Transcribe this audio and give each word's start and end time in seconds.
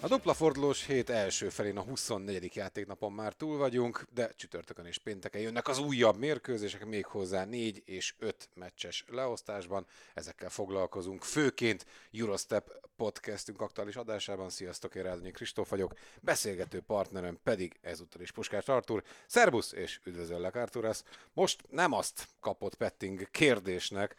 A 0.00 0.08
dupla 0.08 0.34
fordulós 0.34 0.86
hét 0.86 1.10
első 1.10 1.48
felén 1.48 1.76
a 1.76 1.82
24. 1.82 2.54
játéknapon 2.54 3.12
már 3.12 3.32
túl 3.32 3.58
vagyunk, 3.58 4.06
de 4.14 4.32
csütörtökön 4.36 4.86
és 4.86 4.98
pénteken 4.98 5.40
jönnek 5.40 5.68
az 5.68 5.78
újabb 5.78 6.18
mérkőzések, 6.18 6.84
méghozzá 6.84 7.44
4 7.44 7.82
és 7.84 8.14
5 8.18 8.48
meccses 8.54 9.04
leosztásban. 9.08 9.86
Ezekkel 10.14 10.48
foglalkozunk 10.48 11.24
főként 11.24 11.86
Eurostep 12.12 12.70
podcastünk 12.96 13.60
aktuális 13.60 13.96
adásában. 13.96 14.50
Sziasztok, 14.50 14.94
én 14.94 15.02
Rádonyi 15.02 15.30
Kristóf 15.30 15.68
vagyok, 15.68 15.94
beszélgető 16.20 16.80
partnerem 16.80 17.38
pedig 17.42 17.78
ezúttal 17.80 18.20
is 18.20 18.32
Puskás 18.32 18.68
Artur. 18.68 19.02
Szerbusz 19.26 19.72
és 19.72 20.00
üdvözöllek 20.04 20.54
Arturasz. 20.54 21.04
Most 21.32 21.64
nem 21.70 21.92
azt 21.92 22.28
kapott 22.40 22.74
Petting 22.74 23.30
kérdésnek, 23.30 24.16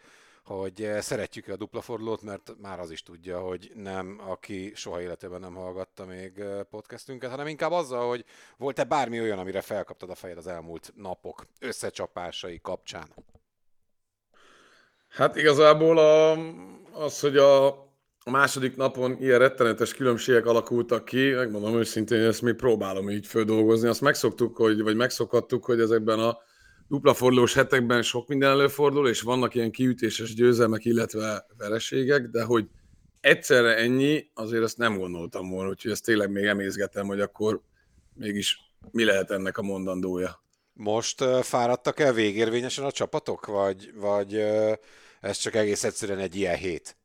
hogy 0.48 0.84
eh, 0.84 1.02
szeretjük-e 1.02 1.52
a 1.52 1.56
dupla 1.56 1.82
fordulót, 1.82 2.22
mert 2.22 2.54
már 2.62 2.80
az 2.80 2.92
is 2.92 3.04
tudja, 3.04 3.40
hogy 3.40 3.72
nem, 3.76 4.22
aki 4.28 4.72
soha 4.76 5.02
életében 5.02 5.40
nem 5.40 5.54
hallgatta 5.54 6.06
még 6.06 6.40
eh, 6.40 6.64
podcastünket, 6.64 7.30
hanem 7.30 7.48
inkább 7.48 7.72
azzal, 7.72 8.08
hogy 8.08 8.26
volt-e 8.58 8.84
bármi 8.84 9.22
olyan, 9.22 9.40
amire 9.40 9.62
felkaptad 9.62 10.10
a 10.10 10.16
fejed 10.16 10.38
az 10.38 10.48
elmúlt 10.48 10.94
napok 10.96 11.48
összecsapásai 11.60 12.60
kapcsán. 12.62 13.14
Hát 15.10 15.36
igazából 15.36 15.98
a, 15.98 16.32
az, 16.92 17.20
hogy 17.20 17.38
a, 17.38 17.68
a 18.24 18.30
második 18.30 18.76
napon 18.76 19.18
ilyen 19.20 19.40
rettenetes 19.40 19.94
különbségek 19.94 20.46
alakultak 20.46 21.06
ki, 21.06 21.30
megmondom 21.30 21.76
őszintén, 21.76 22.18
hogy 22.18 22.28
ezt 22.28 22.42
még 22.42 22.56
próbálom 22.56 23.10
így 23.10 23.28
földolgozni. 23.28 23.88
Azt 23.88 24.02
megszoktuk, 24.02 24.58
hogy, 24.58 24.82
vagy 24.82 24.96
megszokhattuk, 24.96 25.66
hogy 25.66 25.80
ezekben 25.80 26.20
a 26.20 26.38
dupla 26.88 27.14
fordulós 27.14 27.54
hetekben 27.54 28.02
sok 28.02 28.28
minden 28.28 28.50
előfordul, 28.50 29.10
és 29.10 29.22
vannak 29.22 29.56
ilyen 29.56 29.72
kiütéses 29.72 30.34
győzelmek, 30.34 30.86
illetve 30.86 31.46
vereségek, 31.58 32.28
de 32.28 32.44
hogy 32.44 32.68
egyszerre 33.20 33.76
ennyi, 33.76 34.30
azért 34.34 34.64
ezt 34.64 34.78
nem 34.78 34.98
gondoltam 34.98 35.50
volna, 35.50 35.70
úgyhogy 35.70 35.92
ezt 35.92 36.06
tényleg 36.06 36.32
még 36.32 36.46
emészgetem, 36.46 37.08
hogy 37.08 37.20
akkor 37.20 37.62
mégis 38.14 38.60
mi 38.92 39.04
lehet 39.04 39.32
ennek 39.32 39.58
a 39.58 39.62
mondandója. 39.62 40.44
Most 40.74 41.24
fáradtak 41.42 42.00
el 42.00 42.14
végérvényesen 42.14 42.86
a 42.86 42.92
csapatok, 42.92 43.46
vagy, 43.46 43.92
vagy 43.96 44.34
ez 45.22 45.38
csak 45.38 45.56
egész 45.56 45.84
egyszerűen 45.84 46.20
egy 46.20 46.36
ilyen 46.36 46.56
hét? 46.56 46.98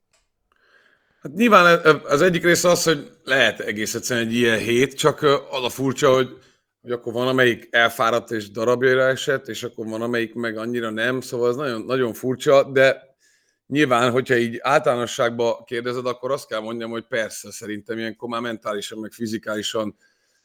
Hát 1.22 1.33
nyilván 1.33 2.00
az 2.05 2.22
egyik 2.22 2.42
része 2.44 2.69
az, 2.69 2.84
hogy 2.84 3.10
lehet 3.25 3.60
egész 3.60 3.94
egyszerűen 3.94 4.27
egy 4.27 4.34
ilyen 4.34 4.58
hét, 4.58 4.94
csak 4.94 5.22
az 5.50 5.64
a 5.64 5.69
furcsa, 5.69 6.14
hogy 6.14 6.38
hogy 6.83 6.92
akkor 6.92 7.12
van, 7.12 7.28
amelyik 7.28 7.69
elfáradt 7.70 8.30
és 8.30 8.50
darabjaira 8.50 9.02
esett, 9.02 9.48
és 9.48 9.62
akkor 9.62 9.86
van, 9.86 10.02
amelyik 10.02 10.34
meg 10.34 10.56
annyira 10.56 10.91
nem, 10.91 11.20
szóval 11.20 11.50
ez 11.50 11.56
nagyon, 11.56 11.83
nagyon 11.83 12.12
furcsa, 12.12 12.62
de 12.62 13.11
nyilván, 13.66 14.11
hogyha 14.11 14.36
így 14.36 14.58
általánosságban 14.62 15.64
kérdezed, 15.64 16.06
akkor 16.06 16.30
azt 16.30 16.48
kell 16.48 16.60
mondjam, 16.60 16.91
hogy 16.91 17.06
persze, 17.06 17.50
szerintem 17.50 17.98
ilyenkor 17.98 18.28
már 18.28 18.41
mentálisan, 18.41 18.98
meg 18.98 19.12
fizikálisan 19.12 19.97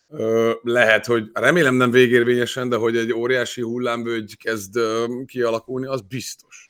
ö, 0.09 0.52
lehet, 0.61 1.05
hogy 1.05 1.30
remélem 1.33 1.75
nem 1.75 1.91
végérvényesen, 1.91 2.69
de 2.69 2.75
hogy 2.75 2.97
egy 2.97 3.13
óriási 3.13 3.61
hullámvölgy 3.61 4.38
kezd 4.38 4.75
ö, 4.75 5.05
kialakulni, 5.25 5.88
az 5.88 6.02
biztos. 6.02 6.66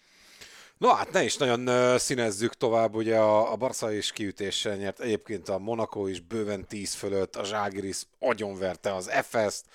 No 0.77 0.93
hát 0.93 1.11
ne 1.11 1.23
is 1.23 1.37
nagyon 1.37 1.97
színezzük 1.97 2.53
tovább, 2.53 2.95
ugye 2.95 3.17
a, 3.17 3.51
a 3.51 3.55
Barca 3.55 3.91
is 3.91 4.11
kiütéssel 4.11 4.75
nyert, 4.75 4.99
egyébként 4.99 5.49
a 5.49 5.57
Monaco 5.57 6.07
is 6.07 6.19
bőven 6.19 6.67
10 6.67 6.93
fölött, 6.93 7.35
a 7.35 7.43
Zságiris 7.43 8.01
agyonverte 8.19 8.95
az 8.95 9.11
FS-t, 9.21 9.65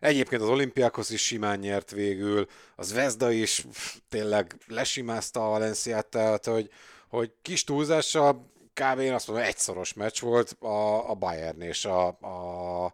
egyébként 0.00 0.42
az 0.42 0.48
Olimpiákos 0.48 1.10
is 1.10 1.24
simán 1.26 1.58
nyert 1.58 1.90
végül, 1.90 2.46
az 2.76 2.92
Vezda 2.92 3.30
is 3.30 3.60
pff, 3.70 3.96
tényleg 4.08 4.56
lesimázta 4.66 5.46
a 5.46 5.50
Valenciát, 5.50 6.06
tehát 6.06 6.44
hogy, 6.44 6.70
hogy 7.08 7.32
kis 7.42 7.64
túlzással 7.64 8.50
kb. 8.74 8.98
én 8.98 9.12
azt 9.12 9.28
mondom, 9.28 9.46
egyszoros 9.46 9.92
meccs 9.92 10.20
volt 10.20 10.56
a, 10.60 11.10
a 11.10 11.14
Bayern 11.14 11.60
és 11.60 11.84
a, 11.84 12.06
a, 12.06 12.84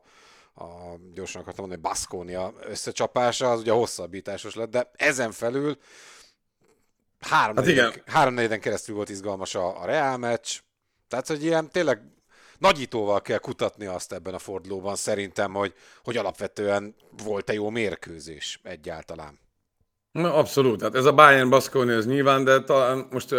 a 0.54 0.98
gyorsan 1.14 1.40
akartam 1.40 1.68
mondani, 1.68 1.88
Baskonia 1.88 2.52
összecsapása, 2.60 3.50
az 3.50 3.60
ugye 3.60 3.72
hosszabbításos 3.72 4.54
lett, 4.54 4.70
de 4.70 4.90
ezen 4.96 5.32
felül 5.32 5.78
Három, 7.20 7.56
hát 7.56 7.66
igen. 7.66 7.92
három 8.06 8.34
negyeden 8.34 8.60
keresztül 8.60 8.94
volt 8.94 9.08
izgalmas 9.08 9.54
a, 9.54 9.82
a 9.82 9.84
Real 9.84 10.16
meccs, 10.16 10.58
tehát 11.08 11.26
hogy 11.26 11.44
ilyen 11.44 11.70
tényleg 11.70 12.00
nagyítóval 12.58 13.20
kell 13.20 13.38
kutatni 13.38 13.86
azt 13.86 14.12
ebben 14.12 14.34
a 14.34 14.38
fordulóban 14.38 14.96
szerintem, 14.96 15.54
hogy, 15.54 15.74
hogy 16.02 16.16
alapvetően 16.16 16.94
volt-e 17.24 17.52
jó 17.52 17.70
mérkőzés 17.70 18.60
egyáltalán. 18.62 19.38
Na, 20.12 20.34
abszolút, 20.34 20.82
hát 20.82 20.94
ez 20.94 21.04
a 21.04 21.12
Bayern 21.12 21.50
Baskonia 21.50 21.94
ez 21.94 22.06
nyilván, 22.06 22.44
de 22.44 22.64
talán 22.64 23.06
most, 23.10 23.34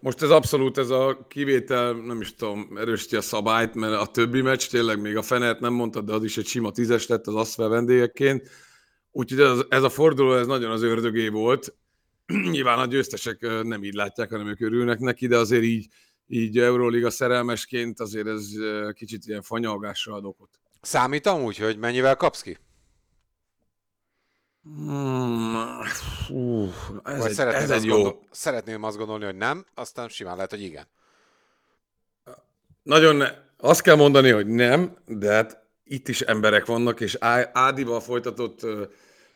most 0.00 0.22
ez 0.22 0.30
abszolút 0.30 0.78
ez 0.78 0.90
a 0.90 1.26
kivétel, 1.28 1.92
nem 1.92 2.20
is 2.20 2.34
tudom, 2.34 2.76
erősíti 2.76 3.16
a 3.16 3.20
szabályt, 3.20 3.74
mert 3.74 4.00
a 4.00 4.06
többi 4.06 4.40
meccs 4.40 4.68
tényleg 4.68 5.00
még 5.00 5.16
a 5.16 5.22
Fenert 5.22 5.60
nem 5.60 5.72
mondtad, 5.72 6.04
de 6.04 6.12
az 6.12 6.24
is 6.24 6.36
egy 6.36 6.46
sima 6.46 6.70
tízes 6.70 7.06
lett 7.06 7.26
az 7.26 7.34
Aszvel 7.34 7.68
vendégekként. 7.68 8.48
Úgyhogy 9.10 9.40
ez, 9.40 9.58
ez 9.68 9.82
a 9.82 9.88
forduló 9.88 10.34
ez 10.34 10.46
nagyon 10.46 10.70
az 10.70 10.82
ördögé 10.82 11.28
volt, 11.28 11.74
Nyilván 12.50 12.78
a 12.78 12.86
győztesek 12.86 13.40
nem 13.62 13.84
így 13.84 13.94
látják, 13.94 14.30
hanem 14.30 14.46
ők 14.46 14.60
örülnek 14.60 14.98
neki, 14.98 15.26
de 15.26 15.36
azért 15.36 15.62
így, 15.62 15.86
így 16.26 16.58
Euróliga 16.58 17.10
szerelmesként 17.10 18.00
azért 18.00 18.26
ez 18.26 18.48
kicsit 18.92 19.26
ilyen 19.26 19.42
fanyalgásra 19.42 20.14
ad 20.14 20.24
okot. 20.24 20.48
Számít 20.80 21.26
amúgy, 21.26 21.56
hogy 21.56 21.78
mennyivel 21.78 22.16
kapsz 22.16 22.42
ki? 22.42 22.58
Hmm, 24.62 25.54
uh, 26.28 26.68
ez 27.04 27.18
Vagy 27.18 27.28
egy, 27.28 27.32
szeretném, 27.32 27.62
ez 27.62 27.70
azt 27.70 27.80
egy 27.80 27.84
jó. 27.84 27.94
Gondol, 27.94 28.20
szeretném 28.30 28.82
azt 28.82 28.96
gondolni, 28.96 29.24
hogy 29.24 29.36
nem, 29.36 29.64
aztán 29.74 30.08
simán 30.08 30.34
lehet, 30.34 30.50
hogy 30.50 30.62
igen. 30.62 30.86
Nagyon 32.82 33.16
ne, 33.16 33.28
azt 33.56 33.80
kell 33.80 33.96
mondani, 33.96 34.30
hogy 34.30 34.46
nem, 34.46 34.96
de 35.06 35.32
hát 35.32 35.62
itt 35.84 36.08
is 36.08 36.20
emberek 36.20 36.66
vannak, 36.66 37.00
és 37.00 37.16
Ádival 37.52 38.00
folytatott 38.00 38.66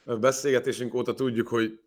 beszélgetésünk 0.05 0.95
óta 0.95 1.15
tudjuk, 1.15 1.49
hogy 1.49 1.81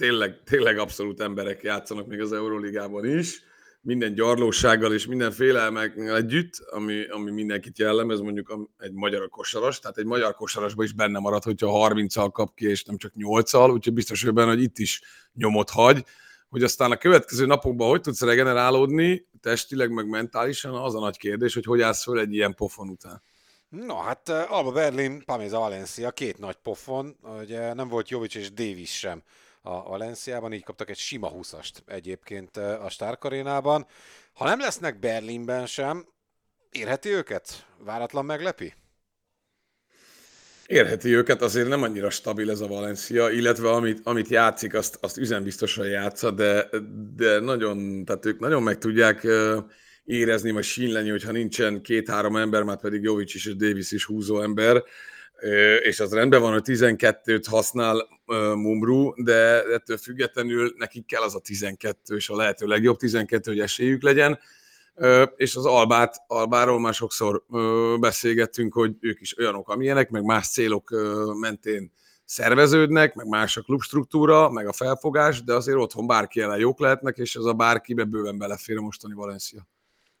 tényleg, 0.00 0.42
tényleg 0.44 0.78
abszolút 0.78 1.20
emberek 1.20 1.62
játszanak 1.62 2.06
még 2.06 2.20
az 2.20 2.32
Euróligában 2.32 3.18
is, 3.18 3.42
minden 3.80 4.14
gyarlósággal 4.14 4.92
és 4.92 5.06
minden 5.06 5.30
félelmek 5.30 5.96
együtt, 5.96 6.52
ami, 6.70 7.06
ami 7.08 7.30
mindenkit 7.30 7.78
jellemez, 7.78 8.20
mondjuk 8.20 8.68
egy 8.78 8.92
magyar 8.92 9.28
kosaras, 9.28 9.78
tehát 9.78 9.98
egy 9.98 10.04
magyar 10.04 10.34
kosarasban 10.34 10.84
is 10.84 10.92
benne 10.92 11.18
marad, 11.18 11.42
hogyha 11.42 11.88
30-al 11.88 12.28
kap 12.32 12.54
ki, 12.54 12.68
és 12.68 12.84
nem 12.84 12.96
csak 12.96 13.12
8-al, 13.16 13.72
úgyhogy 13.72 13.92
biztos 13.92 14.24
hogy 14.24 14.32
benne, 14.32 14.50
hogy 14.50 14.62
itt 14.62 14.78
is 14.78 15.02
nyomot 15.32 15.70
hagy, 15.70 16.04
hogy 16.48 16.62
aztán 16.62 16.90
a 16.90 16.96
következő 16.96 17.46
napokban 17.46 17.88
hogy 17.88 18.00
tudsz 18.00 18.22
regenerálódni, 18.22 19.28
testileg, 19.40 19.90
meg 19.90 20.08
mentálisan, 20.08 20.74
az 20.74 20.94
a 20.94 21.00
nagy 21.00 21.16
kérdés, 21.16 21.54
hogy 21.54 21.64
hogy 21.64 21.80
állsz 21.80 22.02
föl 22.02 22.20
egy 22.20 22.34
ilyen 22.34 22.54
pofon 22.54 22.88
után. 22.88 23.22
No, 23.68 23.96
hát 23.96 24.28
Alba 24.28 24.72
Berlin, 24.72 25.22
Pamiza 25.24 25.58
Valencia, 25.58 26.10
két 26.10 26.38
nagy 26.38 26.56
pofon, 26.56 27.16
ugye 27.40 27.74
nem 27.74 27.88
volt 27.88 28.08
Jovic 28.08 28.34
és 28.34 28.52
Davis 28.52 28.98
sem 28.98 29.22
a 29.62 29.82
Valenciában, 29.82 30.52
így 30.52 30.64
kaptak 30.64 30.90
egy 30.90 30.96
sima 30.96 31.32
20-ast 31.32 31.72
egyébként 31.86 32.56
a 32.56 32.86
Stark. 32.88 33.22
Ha 34.32 34.44
nem 34.44 34.60
lesznek 34.60 34.98
Berlinben 34.98 35.66
sem, 35.66 36.06
érheti 36.70 37.08
őket? 37.08 37.66
Váratlan 37.78 38.24
meglepi? 38.24 38.74
Érheti 40.66 41.14
őket, 41.14 41.42
azért 41.42 41.68
nem 41.68 41.82
annyira 41.82 42.10
stabil 42.10 42.50
ez 42.50 42.60
a 42.60 42.66
Valencia, 42.66 43.30
illetve 43.30 43.70
amit, 43.70 44.00
amit 44.02 44.28
játszik, 44.28 44.74
azt, 44.74 44.98
azt 45.00 45.16
üzenbiztosan 45.16 45.86
játsza, 45.86 46.30
de, 46.30 46.68
de 47.16 47.40
nagyon, 47.40 48.04
tehát 48.04 48.26
ők 48.26 48.38
nagyon 48.38 48.62
meg 48.62 48.78
tudják 48.78 49.26
érezni, 50.04 50.50
vagy 50.50 50.64
sínleni, 50.64 51.10
hogyha 51.10 51.32
nincsen 51.32 51.82
két-három 51.82 52.36
ember, 52.36 52.62
már 52.62 52.80
pedig 52.80 53.02
Jovic 53.02 53.34
is 53.34 53.46
és 53.46 53.56
Davis 53.56 53.92
is 53.92 54.04
húzó 54.04 54.40
ember, 54.40 54.82
és 55.82 56.00
az 56.00 56.12
rendben 56.12 56.40
van, 56.40 56.52
hogy 56.52 56.62
12-t 56.64 57.44
használ 57.48 58.08
Mumru, 58.54 59.12
de 59.24 59.62
ettől 59.62 59.96
függetlenül 59.96 60.74
nekik 60.76 61.06
kell 61.06 61.22
az 61.22 61.34
a 61.34 61.40
12, 61.40 62.16
és 62.16 62.28
a 62.28 62.36
lehető 62.36 62.66
legjobb 62.66 62.96
12, 62.96 63.50
hogy 63.50 63.60
esélyük 63.60 64.02
legyen, 64.02 64.38
és 65.36 65.56
az 65.56 65.64
Albát, 65.66 66.16
Albáról 66.26 66.80
már 66.80 66.94
sokszor 66.94 67.44
beszélgettünk, 68.00 68.74
hogy 68.74 68.96
ők 69.00 69.20
is 69.20 69.38
olyanok, 69.38 69.68
amilyenek, 69.68 70.10
meg 70.10 70.24
más 70.24 70.48
célok 70.48 70.90
mentén 71.40 71.92
szerveződnek, 72.24 73.14
meg 73.14 73.26
más 73.26 73.56
a 73.56 73.60
klubstruktúra, 73.62 74.50
meg 74.50 74.66
a 74.66 74.72
felfogás, 74.72 75.44
de 75.44 75.54
azért 75.54 75.78
otthon 75.78 76.06
bárki 76.06 76.40
ellen 76.40 76.58
jók 76.58 76.80
lehetnek, 76.80 77.16
és 77.16 77.34
ez 77.34 77.44
a 77.44 77.52
bárkibe 77.52 78.04
bőven 78.04 78.38
belefér 78.38 78.76
a 78.76 78.80
mostani 78.80 79.14
Valencia. 79.14 79.66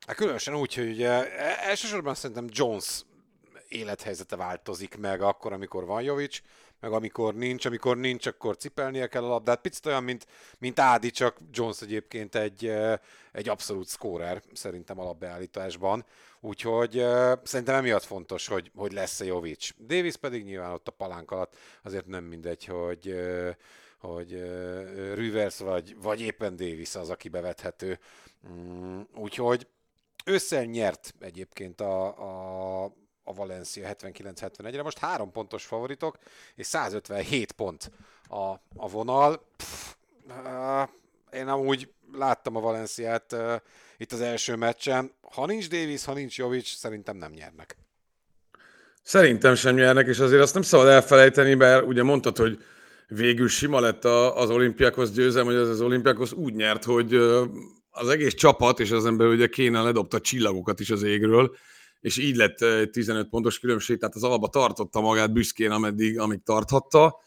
Hát 0.06 0.16
különösen 0.16 0.54
úgy, 0.54 0.74
hogy 0.74 0.90
ugye 0.90 1.36
elsősorban 1.58 2.14
szerintem 2.14 2.46
Jones 2.50 3.00
élethelyzete 3.70 4.36
változik 4.36 4.98
meg 4.98 5.22
akkor, 5.22 5.52
amikor 5.52 5.84
van 5.84 6.02
Jovic, 6.02 6.40
meg 6.80 6.92
amikor 6.92 7.34
nincs, 7.34 7.66
amikor 7.66 7.96
nincs, 7.96 8.26
akkor 8.26 8.56
cipelnie 8.56 9.06
kell 9.06 9.24
a 9.24 9.28
labdát. 9.28 9.60
Picit 9.60 9.86
olyan, 9.86 10.04
mint, 10.04 10.26
mint 10.58 10.80
Ádi, 10.80 11.10
csak 11.10 11.36
Jones 11.52 11.82
egyébként 11.82 12.34
egy, 12.34 12.72
egy 13.32 13.48
abszolút 13.48 13.88
scorer 13.88 14.42
szerintem 14.52 15.00
alapbeállításban. 15.00 16.04
Úgyhogy 16.40 16.96
uh, 16.96 17.32
szerintem 17.42 17.74
emiatt 17.74 18.04
fontos, 18.04 18.46
hogy, 18.46 18.70
hogy 18.74 18.92
lesz-e 18.92 19.24
Jovic. 19.24 19.70
Davis 19.86 20.16
pedig 20.16 20.44
nyilván 20.44 20.72
ott 20.72 20.88
a 20.88 20.92
palánk 20.92 21.30
alatt 21.30 21.56
azért 21.82 22.06
nem 22.06 22.24
mindegy, 22.24 22.64
hogy 22.64 23.14
hogy 24.00 24.42
Rivers 25.14 25.58
vagy, 25.58 25.96
vagy 26.02 26.20
éppen 26.20 26.56
Davis 26.56 26.94
az, 26.94 27.10
aki 27.10 27.28
bevethető. 27.28 27.98
Mm, 28.48 29.00
úgyhogy 29.14 29.66
ősszel 30.24 30.64
nyert 30.64 31.14
egyébként 31.20 31.80
a, 31.80 32.06
a, 32.84 32.92
a 33.30 33.34
Valencia 33.34 33.96
79-71-re. 34.02 34.82
Most 34.82 34.98
három 34.98 35.32
pontos 35.32 35.64
favoritok, 35.64 36.18
és 36.54 36.66
157 36.66 37.52
pont 37.52 37.90
a, 38.28 38.36
a 38.76 38.88
vonal. 38.88 39.46
Pff, 39.56 39.94
uh, 40.28 40.88
én 41.32 41.48
amúgy 41.48 41.88
láttam 42.12 42.56
a 42.56 42.60
Valenciát 42.60 43.32
uh, 43.32 43.54
itt 43.96 44.12
az 44.12 44.20
első 44.20 44.56
meccsen. 44.56 45.12
Ha 45.20 45.46
nincs 45.46 45.68
Davis, 45.68 46.04
ha 46.04 46.14
nincs 46.14 46.38
Jovic, 46.38 46.68
szerintem 46.68 47.16
nem 47.16 47.32
nyernek. 47.32 47.76
Szerintem 49.02 49.54
sem 49.54 49.74
nyernek, 49.74 50.06
és 50.06 50.18
azért 50.18 50.42
azt 50.42 50.54
nem 50.54 50.62
szabad 50.62 50.86
elfelejteni, 50.86 51.54
mert 51.54 51.86
ugye 51.86 52.02
mondtad, 52.02 52.36
hogy 52.36 52.64
végül 53.06 53.48
sima 53.48 53.80
lett 53.80 54.04
az 54.04 54.50
olimpiákhoz 54.50 55.12
győzelem, 55.12 55.46
hogy 55.46 55.54
az, 55.54 55.68
az 55.68 55.80
olimpiákhoz 55.80 56.32
úgy 56.32 56.54
nyert, 56.54 56.84
hogy 56.84 57.14
az 57.90 58.08
egész 58.08 58.34
csapat, 58.34 58.80
és 58.80 58.90
az 58.90 59.06
ember 59.06 59.26
ugye 59.26 59.46
kéne 59.46 59.82
ledobta 59.82 60.20
csillagokat 60.20 60.80
is 60.80 60.90
az 60.90 61.02
égről, 61.02 61.56
és 62.00 62.18
így 62.18 62.36
lett 62.36 62.60
egy 62.60 62.90
15 62.90 63.28
pontos 63.28 63.58
különbség, 63.58 63.98
tehát 63.98 64.14
az 64.14 64.24
alapba 64.24 64.48
tartotta 64.48 65.00
magát 65.00 65.32
büszkén, 65.32 65.70
ameddig, 65.70 66.18
amíg 66.18 66.42
tarthatta, 66.42 67.18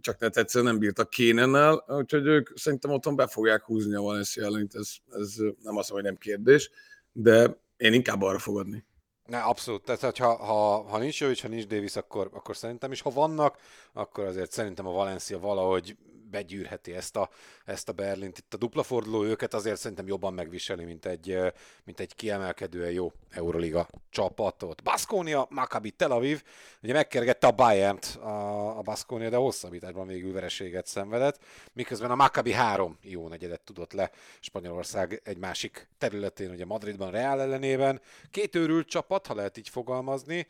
csak 0.00 0.18
ne 0.18 0.26
egyszerűen 0.26 0.70
nem 0.70 0.80
bírtak 0.80 1.10
Kénennel, 1.10 1.84
úgyhogy 1.88 2.26
ők 2.26 2.58
szerintem 2.58 2.90
otthon 2.90 3.16
be 3.16 3.26
fogják 3.26 3.64
húzni 3.64 3.94
a 3.94 4.00
Valencia 4.00 4.44
ellen, 4.44 4.68
ez, 4.72 4.90
ez 5.10 5.34
nem 5.36 5.76
azt 5.76 5.90
mondom, 5.90 5.92
hogy 5.92 6.02
nem 6.02 6.16
kérdés, 6.16 6.70
de 7.12 7.62
én 7.76 7.92
inkább 7.92 8.22
arra 8.22 8.38
fogadni. 8.38 8.84
Ne, 9.26 9.38
abszolút. 9.38 9.84
Tehát, 9.84 10.16
ha, 10.16 10.36
ha, 10.36 10.82
ha 10.82 10.98
nincs 10.98 11.20
Jovic, 11.20 11.40
ha 11.40 11.48
nincs 11.48 11.66
Davis, 11.66 11.96
akkor, 11.96 12.30
akkor 12.32 12.56
szerintem 12.56 12.92
is. 12.92 13.00
Ha 13.00 13.10
vannak, 13.10 13.58
akkor 13.92 14.24
azért 14.24 14.52
szerintem 14.52 14.86
a 14.86 14.92
Valencia 14.92 15.38
valahogy 15.38 15.96
begyűrheti 16.34 16.94
ezt 16.94 17.16
a, 17.16 17.28
ezt 17.64 17.88
a 17.88 17.92
Berlint. 17.92 18.38
Itt 18.38 18.54
a 18.54 18.56
dupla 18.56 18.82
forduló 18.82 19.24
őket 19.24 19.54
azért 19.54 19.76
szerintem 19.76 20.06
jobban 20.06 20.34
megviseli, 20.34 20.84
mint 20.84 21.06
egy, 21.06 21.38
mint 21.84 22.00
egy 22.00 22.14
kiemelkedően 22.14 22.90
jó 22.90 23.12
Euroliga 23.30 23.88
csapatot. 24.10 24.82
Baskonia, 24.82 25.46
Maccabi 25.50 25.90
Tel 25.90 26.10
Aviv, 26.10 26.42
ugye 26.82 26.92
megkergette 26.92 27.46
a 27.46 27.50
Bayern-t 27.50 28.04
a, 28.04 28.78
a 28.78 28.82
Baskonia, 28.82 29.28
de 29.30 29.36
hosszabbításban 29.36 30.06
végül 30.06 30.32
vereséget 30.32 30.86
szenvedett, 30.86 31.38
miközben 31.72 32.10
a 32.10 32.14
Maccabi 32.14 32.52
három 32.52 32.98
jó 33.02 33.28
negyedet 33.28 33.60
tudott 33.60 33.92
le 33.92 34.10
Spanyolország 34.40 35.20
egy 35.24 35.38
másik 35.38 35.88
területén, 35.98 36.50
ugye 36.50 36.64
Madridban, 36.64 37.10
Real 37.10 37.40
ellenében. 37.40 38.00
Két 38.30 38.54
őrült 38.54 38.88
csapat, 38.88 39.26
ha 39.26 39.34
lehet 39.34 39.56
így 39.56 39.68
fogalmazni, 39.68 40.46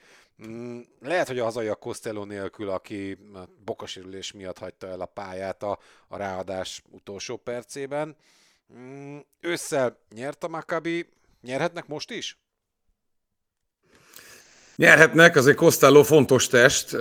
lehet, 1.00 1.26
hogy 1.26 1.38
a 1.38 1.44
hazai 1.44 1.66
a 1.66 1.74
Costello 1.74 2.24
nélkül, 2.24 2.68
aki 2.68 3.18
bokasérülés 3.64 4.32
miatt 4.32 4.58
hagyta 4.58 4.86
el 4.86 5.00
a 5.00 5.06
pályát 5.06 5.62
a, 5.62 5.78
a 6.08 6.16
ráadás 6.16 6.82
utolsó 6.90 7.36
percében. 7.36 8.16
Mm, 8.78 9.18
ősszel 9.40 9.98
nyert 10.14 10.44
a 10.44 10.48
Maccabi, 10.48 11.08
nyerhetnek 11.42 11.86
most 11.86 12.10
is? 12.10 12.38
Nyerhetnek, 14.76 15.36
azért 15.36 15.56
Costello 15.56 16.02
fontos 16.02 16.46
test, 16.46 16.92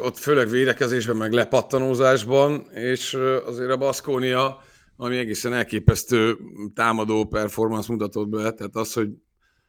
ott 0.00 0.16
főleg 0.16 0.48
védekezésben, 0.48 1.16
meg 1.16 1.32
lepattanózásban, 1.32 2.70
és 2.72 3.14
azért 3.44 3.70
a 3.70 3.76
Baszkónia, 3.76 4.62
ami 4.96 5.16
egészen 5.16 5.52
elképesztő 5.52 6.38
támadó 6.74 7.24
performance 7.24 7.92
mutatott 7.92 8.28
be, 8.28 8.52
tehát 8.52 8.76
az, 8.76 8.92
hogy 8.92 9.08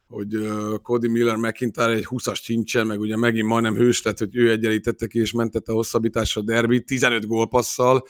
hogy 0.08 0.50
Cody 0.82 1.08
Miller 1.08 1.36
McIntyre 1.36 1.92
egy 1.92 2.08
20-as 2.10 2.42
sincsen, 2.42 2.88
meg 2.88 3.00
ugye 3.00 3.18
megint 3.18 3.48
majdnem 3.48 3.76
hős 3.76 4.02
lett, 4.02 4.18
hogy 4.18 4.36
ő 4.36 4.52
egyenlítette 4.52 5.08
ki 5.08 5.20
és 5.20 5.32
mentette 5.32 5.72
a 5.72 5.76
hosszabbításra 5.76 6.42
a 6.42 6.44
derbi, 6.44 6.84
15 6.84 7.28
gólpasszal, 7.28 8.08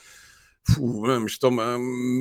Fú, 0.74 1.04
nem 1.04 1.24
is 1.24 1.36
tudom, 1.36 1.58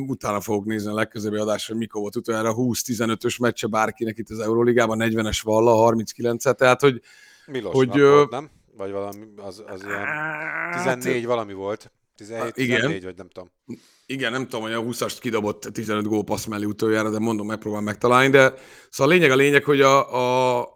utána 0.08 0.42
fogok 0.42 0.66
nézni 0.66 0.92
a 0.92 0.94
legközelebbi 0.94 1.42
adásra, 1.42 1.74
hogy 1.74 1.82
mikor 1.82 2.02
volt 2.02 2.16
utoljára 2.16 2.54
20-15-ös 2.56 3.42
meccse 3.42 3.68
bárkinek 3.68 4.18
itt 4.18 4.30
az 4.30 4.40
Euróligában, 4.40 4.98
40-es 5.02 5.40
valla, 5.44 5.92
39-et, 5.94 6.56
tehát 6.56 6.82
hogy... 6.82 7.02
Milos 7.46 7.74
hogy, 7.74 8.00
volt, 8.00 8.30
nem? 8.30 8.50
Vagy 8.78 8.92
valami, 8.92 9.26
az, 9.36 9.64
az 9.68 9.84
ilyen 9.84 10.06
14 10.72 11.16
hát, 11.16 11.24
valami 11.26 11.54
volt. 11.54 11.92
17, 12.16 12.58
igen. 12.58 12.76
14, 12.76 13.04
vagy 13.04 13.16
nem 13.16 13.30
tudom. 13.30 13.52
Igen, 14.10 14.32
nem 14.32 14.44
tudom, 14.44 14.62
hogy 14.62 14.74
a 14.74 14.82
20-ast 14.82 15.18
kidobott 15.20 15.62
15 15.62 16.06
gólpassz 16.06 16.46
mellé 16.46 16.66
utoljára, 16.66 17.10
de 17.10 17.20
mondom, 17.20 17.48
megpróbálom 17.48 17.86
megtalálni, 17.86 18.30
de 18.30 18.54
szóval 18.90 19.14
a 19.14 19.16
lényeg 19.16 19.32
a 19.32 19.36
lényeg, 19.36 19.64
hogy 19.64 19.82
a, 19.82 20.60
a 20.60 20.68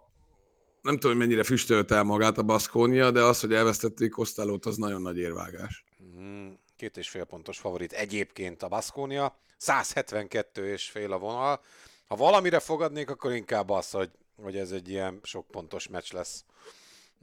nem 0.82 0.94
tudom, 0.94 1.10
hogy 1.10 1.26
mennyire 1.26 1.44
füstölt 1.44 1.90
el 1.90 2.02
magát 2.02 2.38
a 2.38 2.42
Baszkónia, 2.42 3.10
de 3.10 3.22
az, 3.22 3.40
hogy 3.40 3.52
elvesztették 3.52 4.10
Kosztálót, 4.10 4.66
az 4.66 4.76
nagyon 4.76 5.02
nagy 5.02 5.18
érvágás. 5.18 5.84
Mm, 6.18 6.50
két 6.76 6.96
és 6.96 7.08
fél 7.08 7.24
pontos 7.24 7.58
favorit 7.58 7.92
egyébként 7.92 8.62
a 8.62 8.68
Baszkónia, 8.68 9.38
172 9.56 10.72
és 10.72 10.90
fél 10.90 11.12
a 11.12 11.18
vonal. 11.18 11.60
Ha 12.06 12.16
valamire 12.16 12.58
fogadnék, 12.58 13.10
akkor 13.10 13.32
inkább 13.32 13.70
az, 13.70 13.90
hogy, 13.90 14.10
hogy 14.42 14.56
ez 14.56 14.70
egy 14.70 14.88
ilyen 14.88 15.20
sok 15.22 15.46
pontos 15.46 15.88
meccs 15.88 16.12
lesz. 16.12 16.44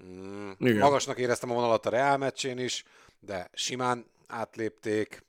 Mm, 0.03 0.51
magasnak 0.59 1.19
éreztem 1.19 1.51
a 1.51 1.53
vonalat 1.53 1.85
a 1.85 1.89
Real 1.89 2.17
meccsén 2.17 2.57
is, 2.57 2.83
de 3.19 3.49
simán 3.53 4.05
átlépték. 4.27 5.27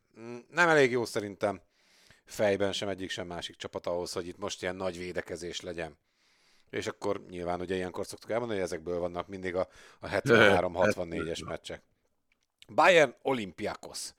Nem 0.48 0.68
elég 0.68 0.90
jó 0.90 1.04
szerintem 1.04 1.60
fejben 2.24 2.72
sem 2.72 2.88
egyik, 2.88 3.10
sem 3.10 3.26
másik 3.26 3.56
csapat 3.56 3.86
ahhoz, 3.86 4.12
hogy 4.12 4.26
itt 4.26 4.38
most 4.38 4.62
ilyen 4.62 4.76
nagy 4.76 4.98
védekezés 4.98 5.60
legyen. 5.60 5.98
És 6.70 6.86
akkor 6.86 7.24
nyilván 7.28 7.60
ugye 7.60 7.74
ilyenkor 7.74 8.06
szoktuk 8.06 8.30
elmondani, 8.30 8.58
hogy 8.58 8.68
ezekből 8.68 8.98
vannak 8.98 9.28
mindig 9.28 9.54
a, 9.54 9.68
a 10.00 10.08
73-64-es 10.16 11.46
meccsek. 11.46 11.82
Bayern 12.68 13.14
Olympiakos. 13.22 14.14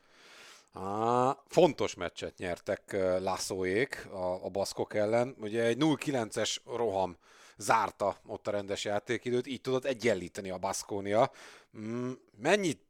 Ah, 0.74 1.38
fontos 1.48 1.96
meccset 1.96 2.38
nyertek 2.38 2.92
Lászóék 3.20 4.08
a, 4.12 4.46
a 4.46 4.50
baszkok 4.50 4.94
ellen. 4.94 5.36
Ugye 5.40 5.64
egy 5.64 5.78
0-9-es 5.80 6.58
roham 6.66 7.18
zárta 7.58 8.18
ott 8.26 8.48
a 8.48 8.52
rendes 8.52 8.84
játékidőt, 8.84 9.48
így 9.48 9.62
tudott 9.62 9.86
egyenlíteni 9.86 10.50
a 10.50 10.58
Baszkónia. 10.58 11.32
Mm, 11.78 12.12
mennyit 12.38 12.82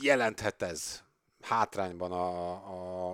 jelenthet 0.00 0.62
ez 0.62 1.05
hátrányban 1.46 2.12
a, 2.12 2.50
a, 2.50 3.10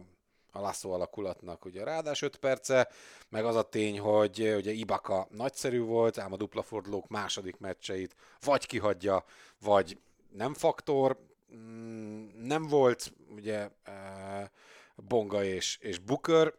a 0.53 0.61
Lasso 0.61 0.91
alakulatnak. 0.91 1.65
Ugye 1.65 1.85
ráadás 1.85 2.23
5 2.23 2.37
perce, 2.37 2.89
meg 3.29 3.45
az 3.45 3.57
a 3.57 3.63
tény, 3.63 3.99
hogy 3.99 4.55
ugye 4.57 4.71
Ibaka 4.71 5.27
nagyszerű 5.31 5.81
volt, 5.81 6.19
ám 6.19 6.33
a 6.33 6.37
dupla 6.37 6.63
fordulók 6.63 7.09
második 7.09 7.59
meccseit 7.59 8.17
vagy 8.41 8.67
kihagyja, 8.67 9.25
vagy 9.61 9.99
nem 10.37 10.55
faktor, 10.55 11.19
mm, 11.55 12.27
nem 12.43 12.67
volt 12.67 13.13
ugye 13.35 13.69
e, 13.83 14.51
Bonga 14.95 15.45
és, 15.45 15.79
és 15.81 15.99
Booker, 15.99 16.55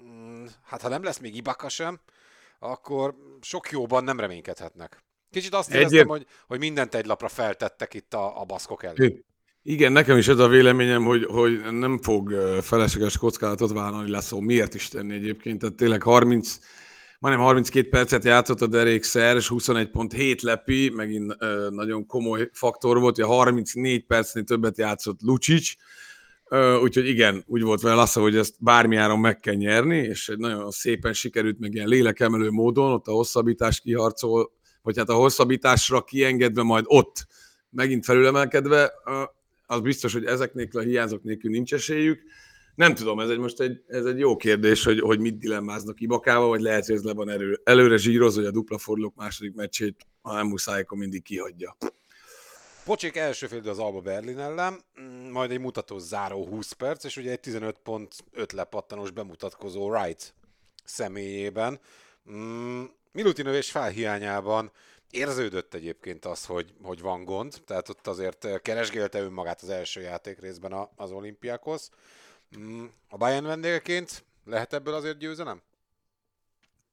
mm, 0.00 0.46
hát 0.64 0.82
ha 0.82 0.88
nem 0.88 1.02
lesz 1.02 1.18
még 1.18 1.36
Ibaka 1.36 1.68
sem, 1.68 2.00
akkor 2.58 3.14
sok 3.40 3.70
jóban 3.70 4.04
nem 4.04 4.20
reménykedhetnek. 4.20 5.02
Kicsit 5.30 5.54
azt 5.54 5.70
éreztem, 5.70 5.98
Egyéb... 5.98 6.08
hogy, 6.08 6.26
hogy 6.46 6.58
mindent 6.58 6.94
egy 6.94 7.06
lapra 7.06 7.28
feltettek 7.28 7.94
itt 7.94 8.14
a, 8.14 8.40
a 8.40 8.44
baszkok 8.44 8.82
ellen. 8.82 9.24
Igen, 9.68 9.92
nekem 9.92 10.16
is 10.16 10.28
ez 10.28 10.38
a 10.38 10.48
véleményem, 10.48 11.04
hogy, 11.04 11.24
hogy 11.24 11.60
nem 11.72 11.98
fog 11.98 12.32
felesleges 12.62 13.18
kockázatot 13.18 13.72
vállalni 13.72 14.10
lesz, 14.10 14.32
miért 14.32 14.74
is 14.74 14.88
tenni 14.88 15.14
egyébként. 15.14 15.58
Tehát 15.60 15.74
tényleg 15.74 16.02
30, 16.02 16.58
majdnem 17.18 17.44
32 17.44 17.88
percet 17.88 18.24
játszott 18.24 18.60
a 18.60 18.66
Derek 18.66 19.02
Szers, 19.02 19.50
21.7 19.54 20.42
lepi, 20.42 20.92
megint 20.94 21.36
ö, 21.38 21.68
nagyon 21.70 22.06
komoly 22.06 22.48
faktor 22.52 22.98
volt, 23.00 23.14
hogy 23.14 23.24
a 23.24 23.28
34 23.28 24.06
percnél 24.06 24.44
többet 24.44 24.78
játszott 24.78 25.20
Lucsics, 25.22 25.74
úgyhogy 26.82 27.08
igen, 27.08 27.44
úgy 27.46 27.62
volt 27.62 27.80
vele 27.80 27.94
Lassza, 27.94 28.20
hogy 28.20 28.36
ezt 28.36 28.54
bármiáron 28.58 29.18
meg 29.18 29.40
kell 29.40 29.54
nyerni, 29.54 29.96
és 29.96 30.32
nagyon 30.36 30.70
szépen 30.70 31.12
sikerült 31.12 31.58
meg 31.58 31.74
ilyen 31.74 31.88
lélekemelő 31.88 32.50
módon, 32.50 32.92
ott 32.92 33.06
a 33.06 33.12
hosszabbítás 33.12 33.80
kiharcol, 33.80 34.52
vagy 34.82 34.96
hát 34.98 35.08
a 35.08 35.14
hosszabbításra 35.14 36.02
kiengedve, 36.02 36.62
majd 36.62 36.84
ott 36.88 37.26
megint 37.70 38.04
felülemelkedve, 38.04 38.92
az 39.66 39.80
biztos, 39.80 40.12
hogy 40.12 40.24
ezek 40.24 40.54
nélkül, 40.54 40.80
a 40.80 40.84
hiányzók 40.84 41.22
nélkül 41.22 41.50
nincs 41.50 41.74
esélyük. 41.74 42.22
Nem 42.74 42.94
tudom, 42.94 43.20
ez 43.20 43.28
egy 43.28 43.38
most 43.38 43.60
egy, 43.60 43.82
ez 43.86 44.04
egy 44.04 44.18
jó 44.18 44.36
kérdés, 44.36 44.84
hogy, 44.84 45.00
hogy 45.00 45.20
mit 45.20 45.38
dilemmáznak 45.38 46.00
Ibakával, 46.00 46.48
vagy 46.48 46.60
lehet, 46.60 46.86
hogy 46.86 46.94
ez 46.94 47.02
le 47.02 47.14
van 47.14 47.28
erő, 47.28 47.60
előre 47.64 47.96
zsíroz, 47.96 48.34
hogy 48.34 48.44
a 48.44 48.50
dupla 48.50 48.78
fordulók 48.78 49.14
második 49.14 49.54
meccsét, 49.54 50.06
ha 50.22 50.34
nem 50.34 50.46
muszáj, 50.46 50.80
akkor 50.80 50.98
mindig 50.98 51.22
kihagyja. 51.22 51.76
Pocsék 52.84 53.16
első 53.16 53.46
fél 53.46 53.68
az 53.68 53.78
Alba 53.78 54.00
Berlin 54.00 54.38
ellen, 54.38 54.80
mm, 55.00 55.30
majd 55.30 55.50
egy 55.50 55.60
mutató 55.60 55.98
záró 55.98 56.46
20 56.46 56.72
perc, 56.72 57.04
és 57.04 57.16
ugye 57.16 57.30
egy 57.30 57.40
15 57.40 57.76
pont 57.82 58.14
5 58.32 58.52
lepattanós 58.52 59.10
bemutatkozó 59.10 59.88
Wright 59.88 60.34
személyében. 60.84 61.80
Mm, 62.30 62.84
Milutinov 63.12 63.54
és 63.54 63.70
felhiányában 63.70 64.72
Érződött 65.10 65.74
egyébként 65.74 66.24
az, 66.24 66.44
hogy, 66.44 66.74
hogy 66.82 67.00
van 67.00 67.24
gond, 67.24 67.54
tehát 67.66 67.88
ott 67.88 68.06
azért 68.06 68.60
keresgélte 68.62 69.20
önmagát 69.20 69.62
az 69.62 69.68
első 69.68 70.00
játék 70.00 70.40
részben 70.40 70.88
az 70.96 71.10
olimpiákhoz. 71.10 71.90
Mm, 72.58 72.84
a 73.08 73.16
Bayern 73.16 73.46
vendégeként 73.46 74.24
lehet 74.44 74.72
ebből 74.72 74.94
azért 74.94 75.18
győzelem? 75.18 75.62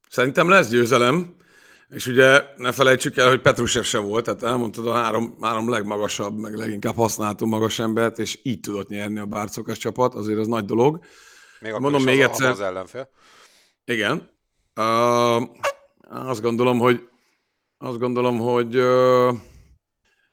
Szerintem 0.09 0.49
lesz 0.49 0.69
győzelem, 0.69 1.35
és 1.89 2.05
ugye 2.05 2.43
ne 2.57 2.71
felejtsük 2.71 3.17
el, 3.17 3.29
hogy 3.29 3.41
Petrusev 3.41 3.83
se 3.83 3.97
volt, 3.97 4.25
tehát 4.25 4.43
elmondtad 4.43 4.87
a 4.87 4.93
három, 4.93 5.37
három 5.41 5.69
legmagasabb, 5.69 6.37
meg 6.37 6.55
leginkább 6.55 6.95
használható 6.95 7.45
magas 7.45 7.79
embert, 7.79 8.19
és 8.19 8.39
így 8.43 8.59
tudott 8.59 8.87
nyerni 8.87 9.19
a 9.19 9.25
bárcokas 9.25 9.77
csapat, 9.77 10.13
azért 10.13 10.39
az 10.39 10.47
nagy 10.47 10.65
dolog. 10.65 11.03
Még 11.59 11.71
Mondom 11.71 12.03
még 12.03 12.19
az 12.19 12.29
egyszer. 12.29 12.49
Az 12.49 12.59
ellenfél. 12.59 13.09
Igen. 13.85 14.31
Uh, 14.75 15.43
azt 16.09 16.41
gondolom, 16.41 16.79
hogy 16.79 17.07
azt 17.83 17.99
gondolom, 17.99 18.39
hogy 18.39 18.75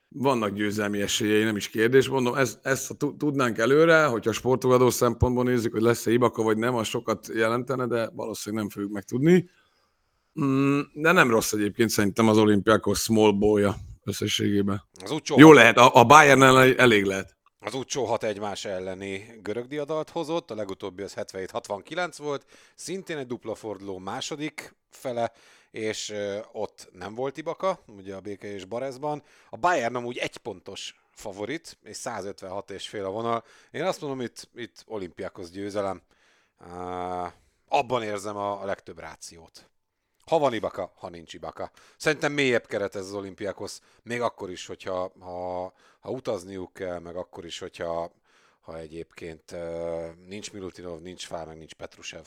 vannak 0.09 0.51
győzelmi 0.55 1.01
esélyei, 1.01 1.43
nem 1.43 1.57
is 1.57 1.69
kérdés. 1.69 2.09
Mondom, 2.09 2.35
ezt, 2.35 2.59
ezt 2.63 2.97
tudnánk 3.19 3.59
előre, 3.59 4.05
hogyha 4.05 4.33
sportogadó 4.33 4.91
szempontból 4.91 5.45
nézzük, 5.45 5.73
hogy 5.73 5.83
lesz-e 5.83 6.11
Ibaka 6.11 6.43
vagy 6.43 6.57
nem, 6.57 6.75
az 6.75 6.87
sokat 6.87 7.29
jelentene, 7.35 7.87
de 7.87 8.11
valószínűleg 8.15 8.65
nem 8.65 8.73
fogjuk 8.73 8.93
megtudni. 8.93 9.51
Mm, 10.41 10.81
de 10.93 11.13
nem 11.13 11.31
rossz 11.31 11.53
egyébként 11.53 11.91
szerintem 11.91 12.29
az 12.29 12.39
olimpiákos 12.39 12.99
small 12.99 13.33
ball 13.33 13.75
összességében. 14.05 14.83
Az 15.05 15.21
Jó 15.37 15.53
lehet, 15.53 15.77
a, 15.77 15.95
a 15.95 16.05
Bayern 16.05 16.43
elég 16.79 17.05
lehet. 17.05 17.37
Az 17.59 17.75
Ucsó 17.75 18.05
hat 18.05 18.25
egymás 18.25 18.65
elleni 18.65 19.39
görög 19.43 19.67
diadalt 19.67 20.11
hozott, 20.11 20.51
a 20.51 20.55
legutóbbi 20.55 21.03
az 21.03 21.15
77-69 21.17 22.15
volt, 22.19 22.45
szintén 22.75 23.17
egy 23.17 23.27
dupla 23.27 23.55
forduló 23.55 23.99
második 23.99 24.75
fele, 24.91 25.33
és 25.71 26.15
ott 26.53 26.89
nem 26.93 27.15
volt 27.15 27.37
Ibaka, 27.37 27.83
ugye 27.87 28.15
a 28.15 28.21
Béke 28.21 28.53
és 28.53 28.65
Barezban. 28.65 29.23
A 29.51 29.57
Bayern 29.57 29.95
amúgy 29.95 30.19
egy 30.19 30.37
pontos 30.37 30.95
favorit, 31.11 31.79
és 31.83 31.97
156 31.97 32.71
és 32.71 32.89
fél 32.89 33.05
a 33.05 33.11
vonal. 33.11 33.45
Én 33.71 33.85
azt 33.85 34.01
mondom, 34.01 34.21
itt, 34.21 34.49
itt 34.55 34.85
olimpiákhoz 34.87 35.51
győzelem. 35.51 36.03
Uh, 36.61 37.33
abban 37.69 38.03
érzem 38.03 38.37
a, 38.37 38.63
a 38.63 38.65
legtöbb 38.65 38.99
rációt. 38.99 39.71
Ha 40.27 40.39
van 40.39 40.55
Ibaka, 40.55 40.93
ha 40.97 41.09
nincs 41.09 41.35
Ibaka. 41.35 41.71
Szerintem 41.97 42.33
mélyebb 42.33 42.67
keret 42.67 42.95
ez 42.95 43.05
az 43.05 43.15
olimpiákhoz, 43.15 43.81
még 44.03 44.21
akkor 44.21 44.51
is, 44.51 44.67
hogyha 44.67 45.13
ha, 45.19 45.73
ha 46.01 46.11
utazniuk 46.11 46.73
kell, 46.73 46.99
meg 46.99 47.17
akkor 47.17 47.45
is, 47.45 47.59
hogyha 47.59 48.13
ha 48.61 48.79
egyébként 48.79 49.53
uh, 49.53 50.15
nincs 50.27 50.53
Milutinov, 50.53 51.01
nincs 51.01 51.27
Fál, 51.27 51.47
meg 51.47 51.57
nincs 51.57 51.75
Petrusev. 51.75 52.25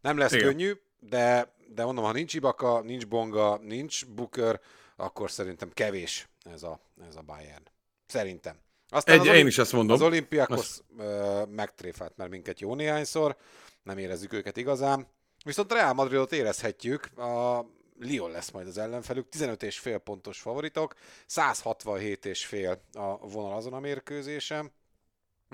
Nem 0.00 0.18
lesz 0.18 0.32
Igen. 0.32 0.46
könnyű, 0.46 0.72
de, 1.08 1.54
de 1.74 1.84
mondom, 1.84 2.04
ha 2.04 2.12
nincs 2.12 2.34
Ibaka, 2.34 2.80
nincs 2.80 3.06
Bonga, 3.06 3.56
nincs 3.56 4.06
Booker, 4.06 4.60
akkor 4.96 5.30
szerintem 5.30 5.70
kevés 5.72 6.28
ez 6.52 6.62
a, 6.62 6.80
ez 7.08 7.16
a 7.16 7.22
Bayern. 7.22 7.62
Szerintem. 8.06 8.56
Aztán 8.88 9.20
Egy, 9.20 9.28
az 9.28 9.34
én 9.34 9.46
is 9.46 9.58
azt 9.58 9.72
mondom. 9.72 9.94
Az 9.94 10.02
olimpiákhoz 10.02 10.82
azt... 10.98 11.48
megtréfált 11.50 12.16
már 12.16 12.28
minket 12.28 12.60
jó 12.60 12.74
néhányszor, 12.74 13.36
nem 13.82 13.98
érezzük 13.98 14.32
őket 14.32 14.56
igazán. 14.56 15.06
Viszont 15.44 15.72
Real 15.72 15.92
Madridot 15.92 16.32
érezhetjük, 16.32 17.18
a 17.18 17.66
Lyon 17.98 18.30
lesz 18.30 18.50
majd 18.50 18.66
az 18.66 18.78
ellenfelük, 18.78 19.28
15 19.28 19.62
és 19.62 19.78
fél 19.78 19.98
pontos 19.98 20.40
favoritok, 20.40 20.94
167 21.26 22.26
és 22.26 22.46
fél 22.46 22.80
a 22.92 23.28
vonal 23.28 23.56
azon 23.56 23.72
a 23.72 23.80
mérkőzésem. 23.80 24.70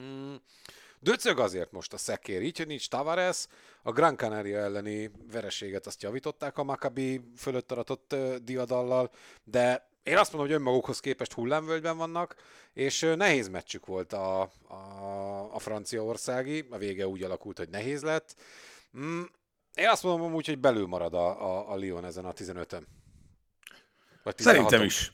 Mm. 0.00 0.34
Döcög 1.02 1.38
azért 1.38 1.72
most 1.72 1.92
a 1.92 1.96
szekér, 1.96 2.42
így, 2.42 2.56
hogy 2.56 2.66
nincs 2.66 2.88
Tavares, 2.88 3.46
a 3.82 3.92
Gran 3.92 4.16
Canaria 4.16 4.58
elleni 4.58 5.10
vereséget 5.32 5.86
azt 5.86 6.02
javították 6.02 6.58
a 6.58 6.64
Maccabi 6.64 7.20
fölött 7.36 7.72
aratott 7.72 8.16
diadallal, 8.42 9.10
de 9.44 9.88
én 10.02 10.16
azt 10.16 10.32
mondom, 10.32 10.50
hogy 10.50 10.58
önmagukhoz 10.58 11.00
képest 11.00 11.32
hullámvölgyben 11.32 11.96
vannak, 11.96 12.34
és 12.72 13.00
nehéz 13.16 13.48
meccsük 13.48 13.86
volt 13.86 14.12
a, 14.12 14.40
a, 14.68 15.54
a 15.54 15.58
franciaországi, 15.58 16.66
a 16.70 16.78
vége 16.78 17.06
úgy 17.06 17.22
alakult, 17.22 17.58
hogy 17.58 17.68
nehéz 17.68 18.02
lett. 18.02 18.34
Mm, 18.98 19.22
én 19.74 19.88
azt 19.88 20.02
mondom 20.02 20.34
úgy, 20.34 20.46
hogy 20.46 20.58
belül 20.58 20.86
marad 20.86 21.14
a, 21.14 21.28
a, 21.44 21.72
a 21.72 21.76
Lyon 21.76 22.04
ezen 22.04 22.24
a 22.24 22.32
15-ön. 22.32 22.86
Szerintem 24.36 24.82
is. 24.82 25.12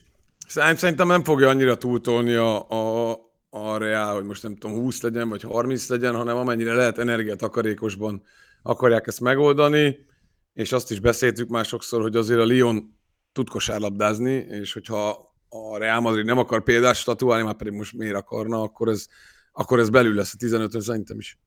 Szerintem 0.48 1.06
nem 1.06 1.24
fogja 1.24 1.48
annyira 1.48 1.76
túltolni 1.76 2.34
a, 2.34 2.70
a, 2.70 3.18
a 3.50 3.76
Real, 3.76 4.14
hogy 4.14 4.24
most 4.24 4.42
nem 4.42 4.56
tudom, 4.56 4.76
20 4.76 5.02
legyen, 5.02 5.28
vagy 5.28 5.42
30 5.42 5.88
legyen, 5.88 6.14
hanem 6.14 6.36
amennyire 6.36 6.74
lehet 6.74 6.98
energiatakarékosban 6.98 8.22
akarják 8.62 9.06
ezt 9.06 9.20
megoldani, 9.20 10.06
és 10.52 10.72
azt 10.72 10.90
is 10.90 11.00
beszéltük 11.00 11.48
már 11.48 11.64
sokszor, 11.64 12.02
hogy 12.02 12.16
azért 12.16 12.40
a 12.40 12.44
Lyon 12.44 12.98
tud 13.32 13.48
kosárlabdázni, 13.48 14.32
és 14.32 14.72
hogyha 14.72 15.34
a 15.48 15.78
Real 15.78 16.00
Madrid 16.00 16.24
nem 16.24 16.38
akar 16.38 16.62
példát 16.62 16.94
statuálni, 16.94 17.44
már 17.44 17.56
pedig 17.56 17.72
most 17.72 17.92
miért 17.92 18.14
akarna, 18.14 18.62
akkor 18.62 18.88
ez, 18.88 19.06
akkor 19.52 19.78
ez 19.78 19.90
belül 19.90 20.14
lesz 20.14 20.34
a 20.34 20.44
15-ön 20.46 20.80
szerintem 20.80 21.18
is. 21.18 21.38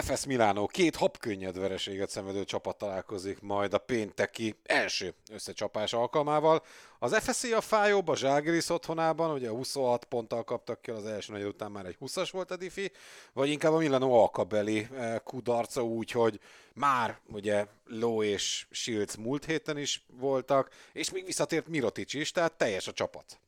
FS 0.00 0.26
Milano 0.26 0.66
két 0.66 0.96
habkönnyed 0.96 1.58
vereséget 1.58 2.10
szenvedő 2.10 2.44
csapat 2.44 2.78
találkozik 2.78 3.40
majd 3.40 3.74
a 3.74 3.78
pénteki 3.78 4.54
első 4.62 5.14
összecsapás 5.30 5.92
alkalmával. 5.92 6.62
Az 6.98 7.16
FSC 7.16 7.52
a 7.52 7.60
fájóbb 7.60 8.08
a 8.08 8.16
Zságris 8.16 8.68
otthonában, 8.68 9.30
ugye 9.30 9.48
26 9.48 10.04
ponttal 10.04 10.44
kaptak 10.44 10.82
ki, 10.82 10.90
az 10.90 11.04
első 11.04 11.32
negyed 11.32 11.48
után 11.48 11.70
már 11.70 11.86
egy 11.86 11.96
20-as 12.00 12.28
volt 12.32 12.50
a 12.50 12.56
diffi, 12.56 12.92
vagy 13.32 13.48
inkább 13.48 13.72
a 13.72 13.78
Milano 13.78 14.12
alkabeli 14.12 14.88
eh, 14.92 15.18
kudarca 15.24 15.82
úgy, 15.82 16.10
hogy 16.10 16.40
már 16.74 17.18
ugye 17.26 17.66
Ló 17.86 18.22
és 18.22 18.66
Shields 18.70 19.16
múlt 19.16 19.44
héten 19.44 19.78
is 19.78 20.04
voltak, 20.12 20.70
és 20.92 21.10
még 21.10 21.24
visszatért 21.24 21.68
Mirotic 21.68 22.14
is, 22.14 22.30
tehát 22.30 22.52
teljes 22.52 22.88
a 22.88 22.92
csapat. 22.92 23.38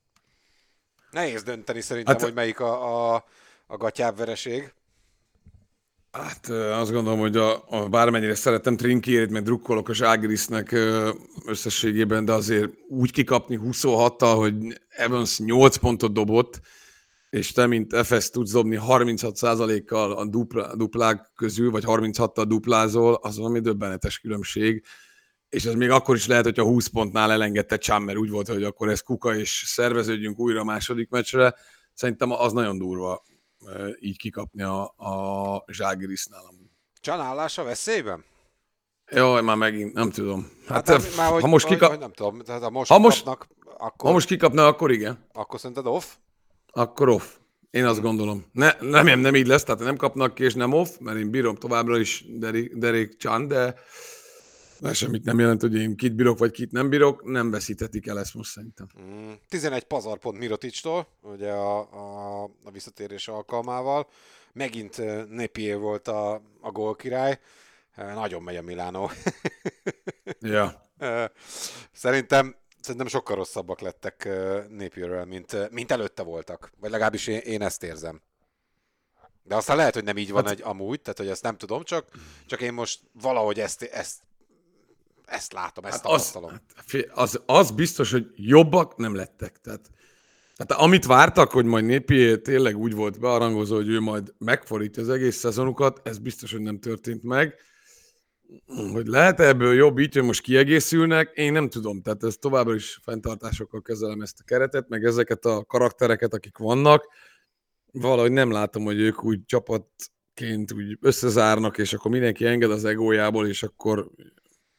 Nehéz 1.10 1.42
dönteni 1.42 1.80
szerintem, 1.80 2.14
hát, 2.14 2.22
hogy 2.22 2.34
melyik 2.34 2.60
a, 2.60 3.14
a, 3.14 3.24
a 3.66 3.76
gatyább 3.76 4.16
vereség. 4.16 4.74
Hát 6.22 6.48
azt 6.48 6.92
gondolom, 6.92 7.18
hogy 7.18 7.36
a, 7.36 7.64
a 7.68 7.88
bármennyire 7.88 8.34
szeretem 8.34 8.76
Trinkierit, 8.76 9.30
meg 9.30 9.42
drukkolok 9.42 9.88
a 9.88 9.94
Zságrisznek 9.94 10.76
összességében, 11.46 12.24
de 12.24 12.32
azért 12.32 12.70
úgy 12.88 13.12
kikapni 13.12 13.60
26-tal, 13.62 14.34
hogy 14.36 14.54
Evans 14.88 15.38
8 15.38 15.76
pontot 15.76 16.12
dobott, 16.12 16.60
és 17.30 17.52
te, 17.52 17.66
mint 17.66 17.96
FS 17.96 18.30
tudsz 18.30 18.52
dobni 18.52 18.78
36%-kal 18.88 20.12
a 20.12 20.26
dupla, 20.26 20.76
duplák 20.76 21.30
közül, 21.34 21.70
vagy 21.70 21.84
36-tal 21.86 22.44
duplázol, 22.48 23.18
az 23.22 23.36
valami 23.36 23.60
döbbenetes 23.60 24.18
különbség. 24.18 24.84
És 25.48 25.64
ez 25.64 25.74
még 25.74 25.90
akkor 25.90 26.16
is 26.16 26.26
lehet, 26.26 26.44
hogyha 26.44 26.64
20 26.64 26.86
pontnál 26.86 27.32
elengedte 27.32 27.76
Csámmer, 27.76 28.16
úgy 28.16 28.30
volt, 28.30 28.48
hogy 28.48 28.64
akkor 28.64 28.88
ez 28.88 29.00
kuka, 29.00 29.36
és 29.36 29.62
szerveződjünk 29.66 30.38
újra 30.38 30.60
a 30.60 30.64
második 30.64 31.08
meccsre. 31.08 31.54
Szerintem 31.94 32.30
az 32.30 32.52
nagyon 32.52 32.78
durva 32.78 33.24
így 34.00 34.18
kikapni 34.18 34.62
a, 34.62 34.82
a 34.82 35.64
Zságirisznál. 35.66 36.54
Csanállása 37.00 37.62
veszélyben? 37.62 38.24
Jó, 39.10 39.40
már 39.40 39.56
megint 39.56 39.92
nem 39.92 40.10
tudom. 40.10 40.50
Hát, 40.66 40.88
hát 40.88 41.16
már, 41.16 41.26
ha 41.26 41.40
hogy, 41.40 41.50
most 41.50 41.66
kikap... 41.66 41.98
nem 41.98 42.12
tudom, 42.12 42.40
tehát 42.40 42.62
ha 42.62 42.70
most, 42.70 42.90
ha 42.90 42.98
most, 42.98 43.24
kapnak, 43.24 43.48
akkor... 43.78 44.08
Ha 44.08 44.12
most 44.12 44.26
kikapna, 44.26 44.66
akkor 44.66 44.90
igen. 44.90 45.26
Akkor 45.32 45.58
szerinted 45.58 45.86
off? 45.86 46.04
Akkor 46.72 47.08
off. 47.08 47.24
Én 47.70 47.86
azt 47.86 48.00
gondolom. 48.00 48.46
Ne, 48.52 48.72
nem, 48.80 49.20
nem 49.20 49.34
így 49.34 49.46
lesz, 49.46 49.64
tehát 49.64 49.80
nem 49.80 49.96
kapnak 49.96 50.34
ki, 50.34 50.44
és 50.44 50.54
nem 50.54 50.72
off, 50.72 50.88
mert 50.98 51.18
én 51.18 51.30
bírom 51.30 51.54
továbbra 51.54 51.98
is 51.98 52.24
Derek, 52.28 52.72
Derek 52.74 53.16
Chan, 53.16 53.48
de 53.48 53.74
ez 54.82 54.96
semmit 54.96 55.24
nem 55.24 55.38
jelent, 55.38 55.60
hogy 55.60 55.74
én 55.74 55.96
kit 55.96 56.14
bírok, 56.14 56.38
vagy 56.38 56.50
kit 56.50 56.72
nem 56.72 56.88
bírok, 56.88 57.24
nem 57.24 57.50
veszíthetik 57.50 58.06
el 58.06 58.18
ezt 58.18 58.34
most 58.34 58.50
szerintem. 58.50 58.86
Mm, 59.00 59.32
11 59.48 59.84
pazarpont 59.84 60.38
Miroticstól, 60.38 61.08
ugye 61.22 61.50
a, 61.50 61.78
a, 61.78 62.42
a 62.64 62.70
visszatérés 62.70 63.28
alkalmával. 63.28 64.08
Megint 64.52 65.02
Nepié 65.28 65.74
volt 65.74 66.08
a, 66.08 66.34
a 66.60 66.70
gólkirály. 66.70 67.38
Nagyon 67.96 68.42
megy 68.42 68.56
a 68.56 68.62
Milánó. 68.62 69.10
ja. 70.40 70.82
Szerintem 71.92 72.56
szerintem 72.86 73.10
sokkal 73.10 73.36
rosszabbak 73.36 73.80
lettek 73.80 74.28
Napierrel, 74.68 75.24
mint, 75.24 75.70
mint 75.70 75.90
előtte 75.90 76.22
voltak. 76.22 76.72
Vagy 76.80 76.90
legalábbis 76.90 77.26
én, 77.26 77.38
én 77.38 77.62
ezt 77.62 77.82
érzem. 77.82 78.22
De 79.42 79.54
aztán 79.54 79.76
lehet, 79.76 79.94
hogy 79.94 80.04
nem 80.04 80.16
így 80.16 80.30
van 80.30 80.44
hát, 80.44 80.52
egy 80.52 80.62
amúgy, 80.62 81.00
tehát 81.00 81.18
hogy 81.18 81.28
ezt 81.28 81.42
nem 81.42 81.56
tudom, 81.56 81.82
csak, 81.82 82.08
csak 82.46 82.60
én 82.60 82.72
most 82.72 83.00
valahogy 83.12 83.60
ezt, 83.60 83.82
ezt 83.82 84.22
ezt 85.26 85.52
látom, 85.52 85.84
ezt 85.84 85.94
hát 85.94 86.02
tapasztalom. 86.02 86.50
Az, 86.92 87.04
az, 87.14 87.42
az 87.46 87.70
biztos, 87.70 88.10
hogy 88.10 88.26
jobbak 88.34 88.96
nem 88.96 89.14
lettek. 89.14 89.60
Tehát, 89.60 89.90
tehát 90.56 90.82
amit 90.82 91.06
vártak, 91.06 91.50
hogy 91.50 91.64
majd 91.64 91.84
Népi 91.84 92.40
tényleg 92.40 92.76
úgy 92.76 92.94
volt 92.94 93.20
bearangozó, 93.20 93.74
hogy 93.74 93.88
ő 93.88 94.00
majd 94.00 94.34
megforítja 94.38 95.02
az 95.02 95.08
egész 95.08 95.36
szezonukat, 95.36 96.00
ez 96.04 96.18
biztos, 96.18 96.52
hogy 96.52 96.60
nem 96.60 96.78
történt 96.78 97.22
meg. 97.22 97.54
Hogy 98.92 99.06
lehet 99.06 99.40
ebből 99.40 99.74
jobb 99.74 99.98
így, 99.98 100.14
hogy 100.14 100.22
most 100.22 100.40
kiegészülnek, 100.40 101.30
én 101.34 101.52
nem 101.52 101.68
tudom. 101.68 102.02
Tehát 102.02 102.22
ez 102.22 102.36
továbbra 102.36 102.74
is 102.74 102.98
fenntartásokkal 103.02 103.82
kezelem 103.82 104.20
ezt 104.20 104.40
a 104.40 104.44
keretet, 104.44 104.88
meg 104.88 105.04
ezeket 105.04 105.44
a 105.44 105.64
karaktereket, 105.64 106.34
akik 106.34 106.58
vannak. 106.58 107.08
Valahogy 107.92 108.32
nem 108.32 108.50
látom, 108.50 108.84
hogy 108.84 109.00
ők 109.00 109.24
úgy 109.24 109.44
csapatként 109.44 110.72
úgy 110.72 110.98
összezárnak, 111.00 111.78
és 111.78 111.92
akkor 111.92 112.10
mindenki 112.10 112.46
enged 112.46 112.70
az 112.70 112.84
egójából, 112.84 113.46
és 113.46 113.62
akkor 113.62 114.10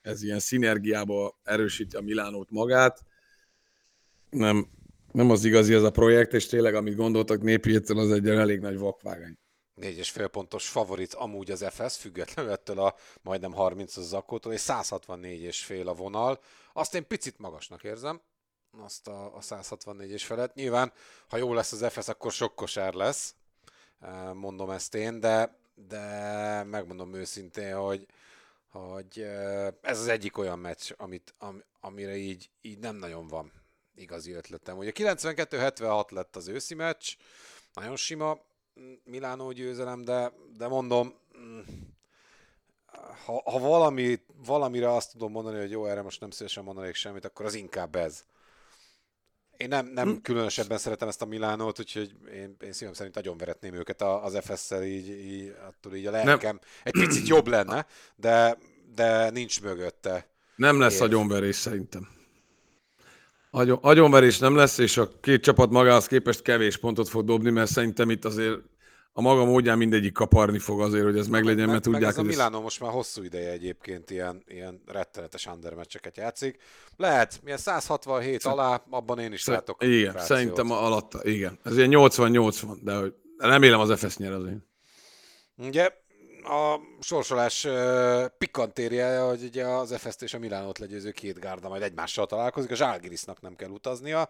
ez 0.08 0.24
ilyen 0.24 0.40
szinergiába 0.40 1.40
erősíti 1.44 1.96
a 1.96 2.02
Milánót 2.02 2.52
magát. 2.52 3.04
nem, 4.30 4.68
nem 5.12 5.30
az 5.30 5.44
igazi 5.44 5.74
ez 5.74 5.84
a 5.84 5.92
projekt, 5.92 6.34
és 6.34 6.46
tényleg, 6.46 6.76
amit 6.76 6.96
gondoltak 6.96 7.42
népiétől, 7.42 8.00
az 8.00 8.12
egy 8.12 8.28
elég 8.30 8.60
nagy 8.60 8.78
vakvágány. 8.78 9.38
Négy 9.74 9.98
és 9.98 10.10
fél 10.10 10.28
pontos 10.28 10.68
favorit 10.68 11.14
amúgy 11.14 11.52
az 11.52 11.66
FS, 11.70 11.98
függetlenül 11.98 12.52
ettől 12.52 12.80
a 12.80 12.96
majdnem 13.22 13.54
30 13.54 13.98
az 13.98 14.08
zakótól, 14.08 14.54
és 14.54 14.60
164 14.60 15.42
és 15.42 15.64
fél 15.64 15.88
a 15.88 15.94
vonal. 15.94 16.40
Azt 16.74 16.96
én 16.96 17.08
picit 17.08 17.38
magasnak 17.38 17.84
érzem, 17.84 18.22
azt 18.84 19.08
a, 19.08 19.36
a 19.36 19.42
164 19.42 20.12
és 20.12 20.26
felett. 20.26 20.54
Nyilván, 20.54 20.94
ha 21.28 21.38
jó 21.38 21.54
lesz 21.54 21.72
az 21.72 21.86
FS, 21.94 22.08
akkor 22.08 22.32
sok 22.32 22.56
kosár 22.56 22.94
lesz, 22.94 23.36
mondom 24.34 24.70
ezt 24.70 24.96
én, 24.96 25.20
de, 25.20 25.60
de 25.88 26.64
megmondom 26.64 27.14
őszintén, 27.14 27.76
hogy, 27.76 28.06
hogy 28.78 29.22
ez 29.82 30.00
az 30.00 30.08
egyik 30.08 30.38
olyan 30.38 30.60
meccs, 30.60 30.92
amit, 30.98 31.34
am, 31.38 31.64
amire 31.80 32.16
így, 32.16 32.50
így 32.62 32.80
nem 32.80 32.96
nagyon 32.96 33.28
van 33.28 33.52
igazi 33.96 34.32
ötletem. 34.32 34.78
Ugye 34.78 34.92
92-76 34.94 36.12
lett 36.12 36.36
az 36.36 36.48
őszi 36.48 36.76
meccs, 36.76 37.16
nagyon 37.74 37.96
sima 37.96 38.40
Milánó 39.04 39.52
győzelem, 39.52 40.04
de, 40.04 40.34
de 40.58 40.68
mondom, 40.68 41.14
mm, 41.38 41.60
ha, 43.26 43.42
ha 43.52 43.60
valami, 43.60 44.20
valamire 44.46 44.94
azt 44.94 45.12
tudom 45.12 45.32
mondani, 45.32 45.60
hogy 45.60 45.72
jó, 45.72 45.86
erre 45.86 46.02
most 46.02 46.20
nem 46.20 46.30
szívesen 46.30 46.64
mondanék 46.64 46.96
semmit, 46.96 47.26
akkor 47.26 47.46
az 47.46 47.54
inkább 47.54 47.96
ez. 47.96 48.26
Én 49.58 49.68
nem, 49.68 49.86
nem 49.94 50.08
hm. 50.08 50.22
különösebben 50.22 50.78
szeretem 50.78 51.08
ezt 51.08 51.22
a 51.22 51.26
Milánót, 51.26 51.80
úgyhogy 51.80 52.12
én, 52.34 52.56
én 52.60 52.72
szívem 52.74 52.94
szerint 52.94 53.16
nagyon 53.16 53.38
veretném 53.38 53.74
őket 53.74 54.02
az 54.02 54.38
FS-szel, 54.42 54.84
így, 54.84 55.10
így, 55.10 55.54
attól 55.68 55.96
így 55.96 56.06
a 56.06 56.12
lelkem 56.12 56.40
nem. 56.40 56.60
egy 56.84 56.92
picit 56.92 57.28
jobb 57.36 57.48
lenne, 57.48 57.86
de, 58.16 58.58
de 58.96 59.30
nincs 59.30 59.62
mögötte. 59.62 60.30
Nem 60.56 60.80
lesz 60.80 61.02
agyonverés 61.02 61.56
szerintem. 61.56 62.08
Agyon, 63.52 63.80
agyonverés 63.82 64.38
nem 64.38 64.56
lesz, 64.56 64.78
és 64.78 64.98
a 64.98 65.10
két 65.22 65.44
csapat 65.44 65.70
magához 65.70 66.08
képest 66.08 66.42
kevés 66.42 66.78
pontot 66.78 67.10
fog 67.10 67.26
dobni, 67.26 67.50
mert 67.50 67.72
szerintem 67.72 68.10
itt 68.10 68.26
azért 68.26 68.60
a 69.18 69.22
maga 69.22 69.46
módján 69.46 69.78
mindegyik 69.78 70.14
kaparni 70.14 70.60
fog 70.60 70.82
azért, 70.82 71.04
hogy 71.04 71.18
ez 71.18 71.28
meglegyen, 71.28 71.66
meg, 71.66 71.68
mert 71.70 71.84
tudják, 71.84 72.02
meg 72.02 72.12
ez 72.12 72.18
a 72.18 72.24
Milánó 72.24 72.62
most 72.62 72.80
már 72.80 72.92
hosszú 72.92 73.24
ideje 73.24 73.52
egyébként 73.52 74.10
ilyen, 74.10 74.44
ilyen 74.48 74.82
rettenetes 74.86 75.46
undermeccseket 75.46 76.18
játszik. 76.18 76.58
Lehet, 76.98 77.40
milyen 77.44 77.58
167 77.58 78.42
Szerint... 78.42 78.60
alá, 78.60 78.84
abban 78.90 79.20
én 79.20 79.34
is 79.34 79.42
Szer- 79.42 79.58
látok. 79.58 79.84
Igen, 79.84 80.18
szerintem 80.18 80.72
alatta, 80.72 81.20
igen. 81.24 81.60
Ez 81.64 81.78
ilyen 81.78 81.90
80-80, 81.94 82.78
de 82.82 82.96
hogy 82.96 83.14
remélem 83.38 83.80
az 83.80 84.00
FS 84.00 84.18
nyer 84.18 84.32
azért. 84.32 84.58
Ugye, 85.58 85.92
a 86.50 86.82
sorsolás 87.00 87.68
pikantériája, 88.38 89.27
hogy 89.27 89.44
ugye 89.44 89.66
az 89.66 89.96
FST 89.98 90.22
és 90.22 90.34
a 90.34 90.39
Milánót 90.39 90.77
legyőző 90.77 91.12
két 91.12 91.39
gárda 91.39 91.70
majd 91.70 91.82
egymással 91.82 92.25
találkozik, 92.25 92.72
a 92.72 92.75
Zsálgirisnak 92.75 93.42
nem 93.42 93.56
kell 93.56 93.70
utaznia. 93.70 94.30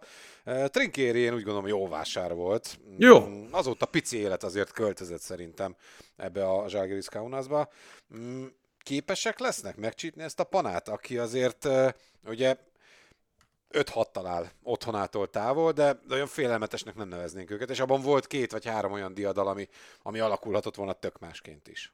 Trinkéri 0.66 1.20
én 1.20 1.34
úgy 1.34 1.44
gondolom 1.44 1.68
jó 1.68 1.88
vásár 1.88 2.34
volt. 2.34 2.80
Jó. 2.98 3.28
Mm, 3.28 3.46
azóta 3.52 3.86
pici 3.86 4.18
élet 4.18 4.44
azért 4.44 4.72
költözött 4.72 5.22
szerintem 5.22 5.76
ebbe 6.16 6.50
a 6.50 6.70
Zsálgiris 6.70 7.10
Kaunasba. 7.10 7.70
Mm, 8.16 8.46
képesek 8.80 9.40
lesznek 9.40 9.76
megcsítni 9.76 10.24
ezt 10.24 10.40
a 10.40 10.44
panát, 10.44 10.88
aki 10.88 11.18
azért 11.18 11.68
ugye 12.26 12.58
5-6 13.72 14.12
talál 14.12 14.52
otthonától 14.64 15.30
távol, 15.30 15.72
de 15.72 16.00
olyan 16.10 16.28
félelmetesnek 16.28 16.96
nem 16.96 17.08
neveznénk 17.08 17.52
őket, 17.52 17.70
és 17.70 17.80
abban 17.80 18.02
volt 18.02 18.28
két 18.28 18.52
vagy 18.52 18.66
három 18.66 18.92
olyan 18.92 19.14
diadal, 19.14 19.48
ami, 19.48 19.68
ami 20.02 20.20
alakulhatott 20.20 20.76
volna 20.76 20.94
tök 20.94 21.20
másként 21.20 21.68
is. 21.68 21.94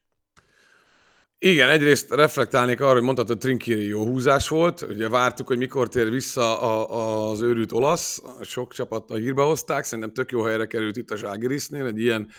Igen, 1.46 1.70
egyrészt 1.70 2.12
reflektálnék 2.12 2.82
arra, 2.82 2.94
hogy 2.94 3.02
mondtad, 3.02 3.28
hogy 3.28 3.38
Trinkiri 3.38 3.88
jó 3.88 4.06
húzás 4.06 4.48
volt. 4.48 4.82
Ugye 4.82 5.10
vártuk, 5.10 5.48
hogy 5.48 5.58
mikor 5.58 5.88
tér 5.88 6.10
vissza 6.10 6.62
a, 6.62 7.30
az 7.32 7.42
őrült 7.42 7.72
olasz. 7.72 8.22
Sok 8.42 8.74
csapat 8.74 9.12
a 9.12 9.16
hírbe 9.16 9.42
hozták. 9.42 9.84
Szerintem 9.84 10.14
tök 10.14 10.32
jó 10.32 10.42
helyre 10.42 10.66
került 10.66 10.98
itt 10.98 11.12
a 11.12 11.16
Zságirisznél. 11.16 11.86
Egy 11.86 12.00
ilyen, 12.00 12.30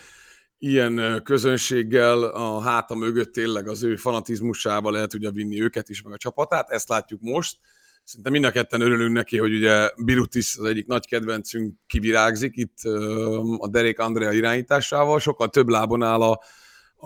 ilyen 0.57 1.21
közönséggel 1.23 2.23
a 2.23 2.59
háta 2.61 2.95
mögött 2.95 3.33
tényleg 3.33 3.67
az 3.67 3.83
ő 3.83 3.95
fanatizmusával 3.95 4.91
lehet 4.91 5.13
ugye 5.13 5.31
vinni 5.31 5.61
őket 5.61 5.89
is, 5.89 6.01
meg 6.01 6.13
a 6.13 6.17
csapatát. 6.17 6.69
Ezt 6.69 6.89
látjuk 6.89 7.21
most. 7.21 7.57
Szerintem 8.03 8.31
mind 8.31 8.45
a 8.45 8.51
ketten 8.51 8.81
örülünk 8.81 9.13
neki, 9.13 9.37
hogy 9.37 9.53
ugye 9.53 9.89
Birutis 9.97 10.57
az 10.57 10.65
egyik 10.65 10.87
nagy 10.87 11.07
kedvencünk 11.07 11.73
kivirágzik 11.87 12.55
itt 12.55 12.77
a 13.57 13.67
Derek 13.67 13.99
Andrea 13.99 14.31
irányításával. 14.31 15.19
Sokkal 15.19 15.49
több 15.49 15.67
lábon 15.67 16.03
áll 16.03 16.21
a, 16.21 16.39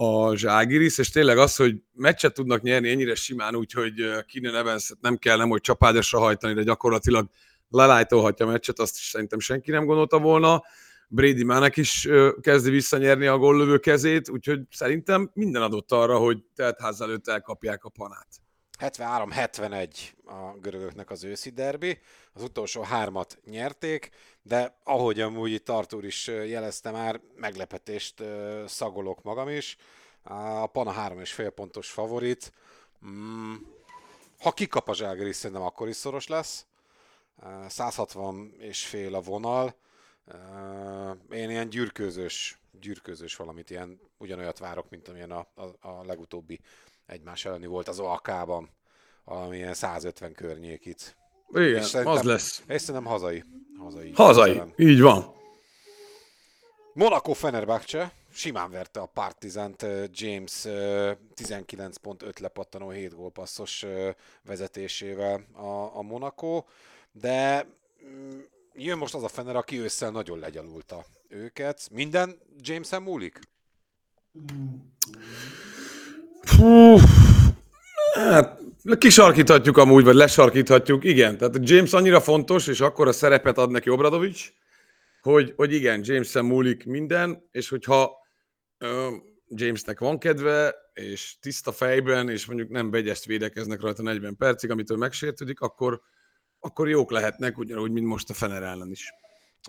a 0.02 0.36
Zságiris, 0.36 0.98
és 0.98 1.10
tényleg 1.10 1.38
az, 1.38 1.56
hogy 1.56 1.76
meccset 1.94 2.34
tudnak 2.34 2.62
nyerni 2.62 2.90
ennyire 2.90 3.16
simán, 3.16 3.56
úgyhogy 3.56 3.94
Keenan 4.26 4.56
evans 4.56 4.92
nem 5.02 5.18
kell 5.18 5.38
nem, 5.38 5.50
hogy 5.50 5.62
csapágyasra 5.62 6.20
hajtani, 6.20 6.54
de 6.54 6.64
gyakorlatilag 6.64 7.30
lelájtolhatja 7.70 8.46
a 8.46 8.50
meccset, 8.50 8.80
azt 8.80 8.98
is 8.98 9.04
szerintem 9.04 9.40
senki 9.40 9.72
nem 9.72 9.86
gondolta 9.86 10.20
volna. 10.20 10.64
Brady 11.08 11.44
Mánek 11.44 11.78
is 11.78 12.08
kezdi 12.42 12.70
visszanyerni 12.70 13.26
a 13.26 13.38
góllövő 13.38 13.78
kezét, 13.78 14.30
úgyhogy 14.30 14.62
szerintem 14.72 15.32
minden 15.34 15.62
adott 15.62 15.92
arra, 15.92 16.18
hogy 16.18 16.38
teltház 16.56 17.02
előtt 17.02 17.28
elkapják 17.28 17.84
a 17.84 17.90
panát. 17.90 18.28
73-71 18.80 19.90
a 20.26 20.58
görögöknek 20.62 21.10
az 21.10 21.24
őszi 21.24 21.50
derbi, 21.50 22.00
az 22.34 22.44
utolsó 22.44 22.82
hármat 22.82 23.40
nyerték, 23.46 24.10
de 24.42 24.78
ahogy 24.84 25.20
amúgy 25.20 25.52
itt 25.52 25.70
Artur 25.70 26.06
is 26.06 26.28
jelezte 26.28 26.92
már, 26.92 27.22
meglepetést 27.36 28.24
szagolok 28.68 29.24
magam 29.24 29.50
is. 29.50 29.78
A 30.24 30.68
Pana 30.68 30.94
3,5 30.94 31.52
pontos 31.56 31.90
favorit. 31.90 32.54
Mm, 33.06 33.56
ha 34.40 34.52
kikap 34.52 34.90
a 34.90 34.94
Zságeris, 34.94 35.36
szerintem 35.36 35.66
akkor 35.66 35.88
is 35.88 35.96
szoros 35.96 36.28
lesz. 36.28 36.66
160 37.68 38.54
és 38.60 38.86
fél 38.86 39.16
a 39.16 39.22
vonal. 39.22 39.76
Én 41.32 41.50
ilyen 41.50 41.70
gyűrkőzős, 41.70 42.60
gyűrkőzős 42.80 43.36
valamit, 43.36 43.70
ilyen 43.70 44.00
ugyanolyat 44.18 44.58
várok, 44.58 44.90
mint 44.90 45.08
amilyen 45.08 45.32
a, 45.32 45.48
a, 45.56 45.88
a 45.88 46.04
legutóbbi 46.06 46.60
egymás 47.10 47.46
elleni 47.46 47.66
volt 47.66 47.88
az 47.88 48.00
OAK-ban, 48.00 48.70
valamilyen 49.24 49.74
150 49.74 50.34
környékit. 50.34 51.18
Igen, 51.54 52.06
az 52.06 52.24
lesz. 52.24 52.64
És 52.68 52.82
szerintem 52.82 53.12
hazai. 53.12 53.44
Hazai. 53.78 54.12
Hazai, 54.16 54.54
szerintem. 54.54 54.88
így 54.88 55.02
van. 55.02 55.38
Monaco 56.94 57.34
Fenerbahce 57.34 58.12
simán 58.32 58.72
verte 58.72 59.00
a 59.00 59.06
Partizant 59.06 59.86
James 60.12 60.62
19.5 60.66 62.40
lepattanó 62.40 62.90
7 62.90 63.16
gólpasszos 63.16 63.86
vezetésével 64.44 65.46
a, 65.54 65.98
a 65.98 66.02
Monaco, 66.02 66.64
de 67.12 67.66
mm, 68.06 68.40
jön 68.74 68.98
most 68.98 69.14
az 69.14 69.24
a 69.24 69.28
Fener, 69.28 69.56
aki 69.56 69.80
ősszel 69.80 70.12
nagyon 70.12 70.40
legyalulta 70.40 71.06
őket. 71.28 71.90
Minden 71.92 72.40
James-en 72.58 73.02
múlik? 73.02 73.40
Fú, 76.42 76.98
hát 78.14 78.60
kisarkíthatjuk 78.98 79.78
amúgy, 79.78 80.04
vagy 80.04 80.16
lesarkíthatjuk, 80.16 81.04
igen. 81.04 81.38
Tehát 81.38 81.58
James 81.62 81.94
annyira 81.94 82.22
fontos, 82.22 82.68
és 82.68 82.82
akkor 82.82 83.08
a 83.08 83.12
szerepet 83.12 83.58
ad 83.58 83.72
neki 83.72 83.90
Obradovics, 83.90 84.54
hogy, 85.22 85.54
hogy 85.56 85.74
igen, 85.74 86.02
James-en 86.04 86.46
múlik 86.46 86.86
minden, 86.86 87.48
és 87.52 87.70
hogyha 87.70 88.12
uh, 88.80 89.14
Jamesnek 89.48 90.00
van 90.00 90.20
kedve, 90.20 90.76
és 90.94 91.36
tiszta 91.40 91.72
fejben, 91.72 92.30
és 92.30 92.46
mondjuk 92.46 92.70
nem 92.70 92.90
begyest 92.90 93.26
védekeznek 93.26 93.82
rajta 93.82 94.02
40 94.02 94.36
percig, 94.36 94.72
amitől 94.72 94.98
megsértődik, 94.98 95.60
akkor, 95.60 96.02
akkor 96.60 96.90
jók 96.90 97.12
lehetnek, 97.12 97.58
ugyanúgy, 97.58 97.92
mint 97.92 98.06
most 98.06 98.30
a 98.30 98.34
Fener 98.34 98.64
ellen 98.64 98.92
is. 98.92 99.14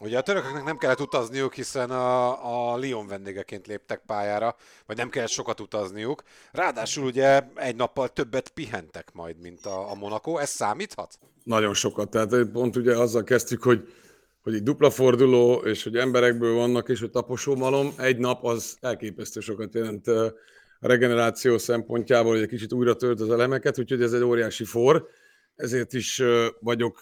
Ugye 0.01 0.19
a 0.19 0.23
törököknek 0.23 0.65
nem 0.65 0.77
kellett 0.77 1.01
utazniuk, 1.01 1.55
hiszen 1.55 1.91
a, 1.91 2.73
a 2.73 2.79
Lyon 2.79 3.07
vendégeként 3.07 3.67
léptek 3.67 4.03
pályára, 4.07 4.57
vagy 4.87 4.97
nem 4.97 5.09
kellett 5.09 5.29
sokat 5.29 5.61
utazniuk. 5.61 6.23
Ráadásul 6.53 7.05
ugye 7.05 7.43
egy 7.55 7.77
nappal 7.77 8.09
többet 8.09 8.49
pihentek 8.49 9.13
majd, 9.13 9.41
mint 9.41 9.67
a, 9.67 9.91
a 9.91 9.95
Monaco. 9.95 10.37
Ez 10.37 10.49
számíthat? 10.49 11.19
Nagyon 11.45 11.75
sokat. 11.75 12.11
Tehát 12.11 12.45
pont 12.53 12.77
ugye 12.77 12.97
azzal 12.97 13.25
kezdtük, 13.25 13.63
hogy, 13.63 13.89
hogy 14.43 14.55
egy 14.55 14.63
dupla 14.63 14.91
forduló, 14.91 15.55
és 15.55 15.83
hogy 15.83 15.97
emberekből 15.97 16.55
vannak, 16.55 16.89
és 16.89 17.01
hogy 17.01 17.11
taposómalom. 17.11 17.93
Egy 17.97 18.19
nap 18.19 18.45
az 18.45 18.77
elképesztő 18.81 19.41
sokat 19.41 19.75
jelent 19.75 20.07
a 20.07 20.35
regeneráció 20.81 21.59
szempontjából, 21.59 22.33
hogy 22.33 22.43
egy 22.43 22.49
kicsit 22.49 22.73
újra 22.73 22.95
tölt 22.95 23.21
az 23.21 23.31
elemeket, 23.31 23.79
úgyhogy 23.79 24.03
ez 24.03 24.13
egy 24.13 24.23
óriási 24.23 24.65
for. 24.65 25.09
Ezért 25.57 25.93
is 25.93 26.23
vagyok 26.61 26.99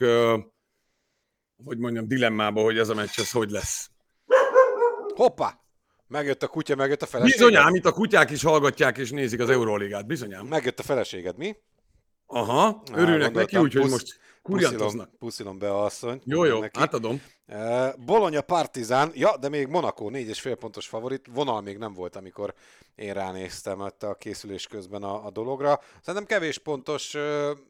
hogy 1.65 1.79
mondjam, 1.79 2.09
dilemmába, 2.09 2.63
hogy 2.63 2.79
ez 2.79 2.89
a 2.89 2.95
meccs, 2.95 3.19
ez 3.19 3.31
hogy 3.31 3.51
lesz. 3.51 3.91
Hoppá! 5.15 5.61
Megjött 6.07 6.43
a 6.43 6.49
kutya, 6.49 6.75
megjött 6.75 7.03
a 7.03 7.07
feleséged. 7.07 7.39
Bizonyám, 7.39 7.75
itt 7.75 7.85
a 7.85 7.93
kutyák 7.93 8.31
is 8.31 8.43
hallgatják 8.43 8.99
és 8.99 9.11
nézik 9.11 9.41
az 9.41 9.51
Euróligát, 9.51 10.07
bizonyám. 10.07 10.47
Megjött 10.47 10.79
a 10.79 10.83
feleséged, 10.83 11.37
mi? 11.37 11.57
Aha, 12.27 12.83
örülnek 12.93 13.33
neki, 13.33 13.57
úgyhogy 13.57 13.91
most 13.91 14.21
kurjantoznak. 14.43 15.19
Puszilom 15.19 15.59
be 15.59 15.71
a 15.71 15.85
asszony. 15.85 16.21
Jó, 16.25 16.45
jó, 16.45 16.61
neki. 16.61 16.81
átadom. 16.81 17.23
Bologna 18.07 18.41
Partizán, 18.41 19.11
ja, 19.15 19.37
de 19.37 19.49
még 19.49 19.67
Monaco, 19.67 20.11
fél 20.33 20.55
pontos 20.55 20.87
favorit, 20.87 21.27
vonal 21.33 21.61
még 21.61 21.79
nem 21.79 21.93
volt, 21.93 22.17
amikor 22.17 22.55
én 22.95 23.13
ránéztem 23.13 23.81
a 23.81 24.15
készülés 24.15 24.67
közben 24.67 25.03
a, 25.03 25.27
a 25.27 25.31
dologra. 25.31 25.81
Szerintem 26.01 26.27
kevés 26.27 26.59
pontos 26.59 27.17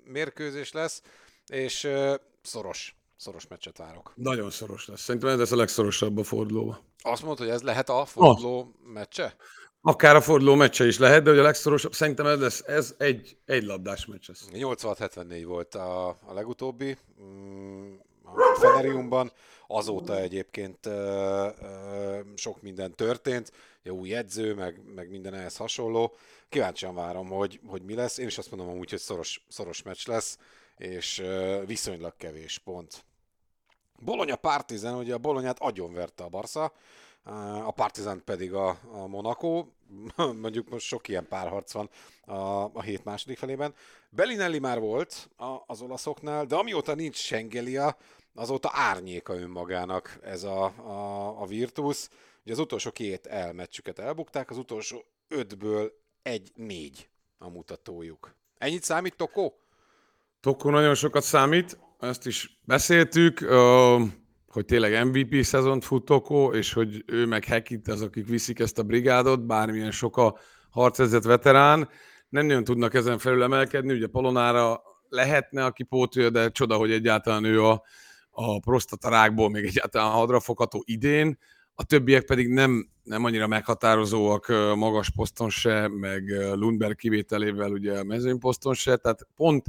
mérkőzés 0.04 0.72
lesz, 0.72 1.02
és 1.46 1.88
szoros 2.42 2.97
Szoros 3.18 3.46
meccset 3.46 3.78
várok. 3.78 4.12
Nagyon 4.16 4.50
szoros 4.50 4.86
lesz. 4.86 5.00
Szerintem 5.00 5.30
ez 5.30 5.38
lesz 5.38 5.52
a 5.52 5.56
legszorosabb 5.56 6.18
a 6.18 6.22
fordulóba. 6.24 6.80
Azt 7.02 7.22
mondod, 7.22 7.38
hogy 7.38 7.48
ez 7.54 7.62
lehet 7.62 7.88
a 7.88 8.04
forduló 8.04 8.58
oh. 8.58 8.92
meccse? 8.92 9.36
Akár 9.80 10.16
a 10.16 10.20
forduló 10.20 10.54
meccse 10.54 10.86
is 10.86 10.98
lehet, 10.98 11.22
de 11.22 11.30
hogy 11.30 11.38
a 11.38 11.42
legszorosabb, 11.42 11.94
szerintem 11.94 12.26
ez 12.26 12.40
lesz, 12.40 12.62
ez 12.66 12.94
egy, 12.98 13.36
egy 13.44 13.62
labdás 13.62 14.06
meccs 14.06 14.28
lesz. 14.28 14.48
86-74 14.52 15.42
volt 15.46 15.74
a, 15.74 16.08
a 16.08 16.32
legutóbbi 16.34 16.96
mm, 17.22 17.94
a 18.22 18.54
Feneriumban, 18.54 19.32
azóta 19.66 20.20
egyébként 20.20 20.86
ö, 20.86 21.48
ö, 21.60 22.20
sok 22.34 22.62
minden 22.62 22.94
történt, 22.94 23.52
ugye 23.80 23.92
új 23.92 24.14
edző, 24.14 24.54
meg, 24.54 24.82
meg 24.94 25.10
minden 25.10 25.34
ehhez 25.34 25.56
hasonló. 25.56 26.14
Kíváncsian 26.48 26.94
várom, 26.94 27.28
hogy, 27.28 27.60
hogy 27.66 27.82
mi 27.82 27.94
lesz. 27.94 28.18
Én 28.18 28.26
is 28.26 28.38
azt 28.38 28.50
mondom 28.50 28.68
amúgy, 28.68 28.90
hogy 28.90 28.98
szoros, 28.98 29.44
szoros 29.48 29.82
meccs 29.82 30.06
lesz, 30.06 30.38
és 30.76 31.18
ö, 31.18 31.62
viszonylag 31.66 32.16
kevés 32.16 32.58
pont. 32.58 33.04
Bologna 33.98 34.36
Partizan, 34.36 34.94
ugye 34.94 35.14
a 35.14 35.18
Bolonyát 35.18 35.58
agyonverte 35.58 36.24
a 36.24 36.28
Barca, 36.28 36.72
a 37.64 37.70
Partizan 37.70 38.24
pedig 38.24 38.52
a, 38.52 38.78
a 38.92 39.06
Monaco, 39.06 39.66
mondjuk 40.42 40.68
most 40.68 40.86
sok 40.86 41.08
ilyen 41.08 41.28
párharc 41.28 41.72
van 41.72 41.90
a, 42.24 42.34
a 42.72 42.82
hét 42.82 43.04
második 43.04 43.38
felében. 43.38 43.74
Bellinelli 44.10 44.58
már 44.58 44.80
volt 44.80 45.30
a, 45.36 45.56
az 45.66 45.80
olaszoknál, 45.80 46.44
de 46.44 46.56
amióta 46.56 46.94
nincs 46.94 47.16
Sengelia, 47.16 47.96
azóta 48.34 48.70
árnyéka 48.72 49.34
önmagának 49.34 50.18
ez 50.22 50.42
a, 50.42 50.64
a, 50.64 51.40
a 51.42 51.46
Virtus. 51.46 52.08
Ugye 52.42 52.52
az 52.52 52.58
utolsó 52.58 52.90
két 52.90 53.26
elmeccsüket 53.26 53.98
elbukták, 53.98 54.50
az 54.50 54.58
utolsó 54.58 55.04
ötből 55.28 55.92
egy-négy 56.22 57.08
a 57.38 57.48
mutatójuk. 57.48 58.34
Ennyit 58.58 58.82
számít 58.82 59.16
Tokó? 59.16 59.58
Tokó 60.40 60.70
nagyon 60.70 60.94
sokat 60.94 61.22
számít, 61.22 61.78
ezt 61.98 62.26
is 62.26 62.60
beszéltük, 62.64 63.38
hogy 64.46 64.64
tényleg 64.64 65.06
MVP 65.06 65.42
szezont 65.42 65.84
fut 65.84 66.10
és 66.52 66.72
hogy 66.72 67.04
ő 67.06 67.26
meg 67.26 67.44
Hekit, 67.44 67.88
az, 67.88 68.02
akik 68.02 68.26
viszik 68.26 68.58
ezt 68.58 68.78
a 68.78 68.82
brigádot, 68.82 69.46
bármilyen 69.46 69.90
sok 69.90 70.16
a 70.16 70.38
harcezett 70.70 71.22
veterán, 71.24 71.88
nem 72.28 72.46
nagyon 72.46 72.64
tudnak 72.64 72.94
ezen 72.94 73.18
felül 73.18 73.42
emelkedni, 73.42 73.92
ugye 73.92 74.06
Polonára 74.06 74.82
lehetne, 75.08 75.64
aki 75.64 75.82
pótolja, 75.82 76.30
de 76.30 76.50
csoda, 76.50 76.76
hogy 76.76 76.90
egyáltalán 76.90 77.44
ő 77.44 77.64
a, 77.64 77.82
a 78.30 78.60
prostatarákból 78.60 79.50
még 79.50 79.64
egyáltalán 79.64 80.10
hadrafogható 80.10 80.82
idén, 80.86 81.38
a 81.74 81.84
többiek 81.84 82.24
pedig 82.24 82.48
nem, 82.48 82.88
nem 83.02 83.24
annyira 83.24 83.46
meghatározóak 83.46 84.46
magas 84.76 85.10
poszton 85.10 85.50
se, 85.50 85.88
meg 85.88 86.28
Lundberg 86.54 86.96
kivételével 86.96 87.70
ugye 87.70 87.98
a 87.98 88.04
mezőnyposzton 88.04 88.74
se, 88.74 88.96
tehát 88.96 89.26
pont 89.36 89.66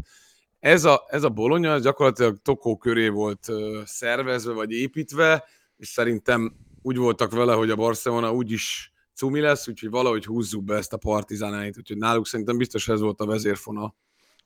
ez 0.60 0.84
a, 0.84 1.06
ez 1.08 1.24
a 1.24 1.30
bolonya 1.30 1.74
ez 1.74 1.84
gyakorlatilag 1.84 2.42
Tokó 2.42 2.78
köré 2.78 3.08
volt 3.08 3.48
szervezve 3.86 4.54
vagy 4.54 4.72
építve, 4.72 5.46
és 5.78 5.88
szerintem 5.88 6.56
úgy 6.82 6.98
voltak 6.98 7.32
vele, 7.32 7.54
hogy 7.54 7.70
a 7.70 7.76
Barcelona 7.76 8.34
úgyis 8.34 8.94
cumi 9.14 9.40
lesz, 9.40 9.68
úgyhogy 9.68 9.90
valahogy 9.90 10.26
húzzuk 10.26 10.64
be 10.64 10.76
ezt 10.76 10.94
a 10.94 10.98
partizánáit, 10.98 11.78
úgyhogy 11.78 11.98
náluk 11.98 12.28
szerintem 12.28 12.58
biztos 12.58 12.88
ez 12.88 13.00
volt 13.00 13.20
a 13.20 13.26
vezérfona. 13.26 13.96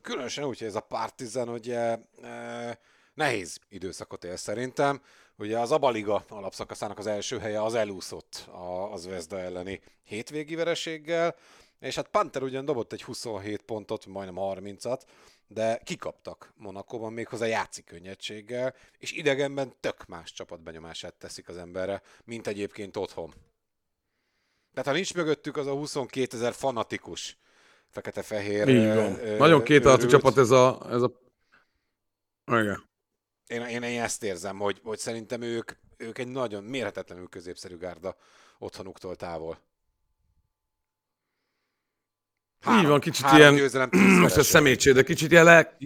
Különösen 0.02 0.44
úgy, 0.44 0.58
hogy 0.58 0.68
ez 0.68 0.76
a 0.76 0.80
partizán 0.80 1.50
ugye 1.50 1.98
e, 2.22 2.80
nehéz 3.14 3.60
időszakot 3.70 4.24
él 4.24 4.36
szerintem. 4.36 5.02
Ugye 5.38 5.60
az 5.60 5.72
Abaliga 5.72 6.24
alapszakaszának 6.30 6.98
az 6.98 7.08
első 7.08 7.38
helye 7.38 7.64
az 7.64 7.74
elúszott 7.74 8.50
az 8.92 9.08
Vezda 9.08 9.40
elleni 9.40 9.82
hétvégi 10.04 10.56
vereséggel, 10.56 11.36
és 11.80 11.96
hát 11.96 12.08
Panther 12.08 12.44
ugyan 12.44 12.66
dobott 12.66 12.94
egy 12.94 13.04
27 13.04 13.62
pontot, 13.62 14.06
majdnem 14.06 14.36
30-at, 14.40 15.02
de 15.54 15.82
kikaptak 15.84 16.54
Monakóban 16.56 17.14
méghozzá 17.14 17.46
játszik 17.46 17.86
könnyedséggel, 17.86 18.76
és 18.98 19.12
idegenben 19.12 19.74
tök 19.80 20.06
más 20.06 20.34
csapat 20.34 20.62
benyomását 20.62 21.14
teszik 21.14 21.48
az 21.50 21.58
emberre, 21.58 22.02
mint 22.24 22.48
egyébként 22.48 22.98
otthon. 22.98 23.34
Tehát 24.74 24.90
ha 24.90 24.96
nincs 24.96 25.14
mögöttük 25.14 25.58
az 25.58 25.68
a 25.68 25.74
22 25.74 26.38
ezer 26.38 26.54
fanatikus 26.54 27.38
fekete-fehér... 27.90 28.68
Ö, 28.68 29.38
Nagyon 29.38 29.64
kétartú 29.64 30.08
csapat 30.08 30.38
ez 30.38 30.50
a... 30.50 30.88
Ez 30.90 31.02
a... 31.02 31.12
Igen. 32.46 32.90
Én, 33.48 33.62
én, 33.62 33.84
én 33.84 34.02
ezt 34.02 34.24
érzem, 34.24 34.58
hogy, 34.58 34.80
hogy 34.84 34.98
szerintem 34.98 35.42
ők, 35.42 35.72
ők 35.98 36.18
egy 36.18 36.28
nagyon 36.28 36.64
mérhetetlenül 36.64 37.28
középszerű 37.28 37.78
gárda 37.78 38.16
otthonuktól 38.58 39.16
távol. 39.16 39.60
Három, 42.64 42.82
Így 42.82 42.90
van, 42.90 43.00
kicsit 43.00 43.26
ilyen, 43.32 43.90
most 44.22 44.38
a 44.38 44.44
szemétség, 44.44 44.94
de 44.94 45.04
kicsit 45.04 45.32
ilyen, 45.32 45.44
le, 45.44 45.78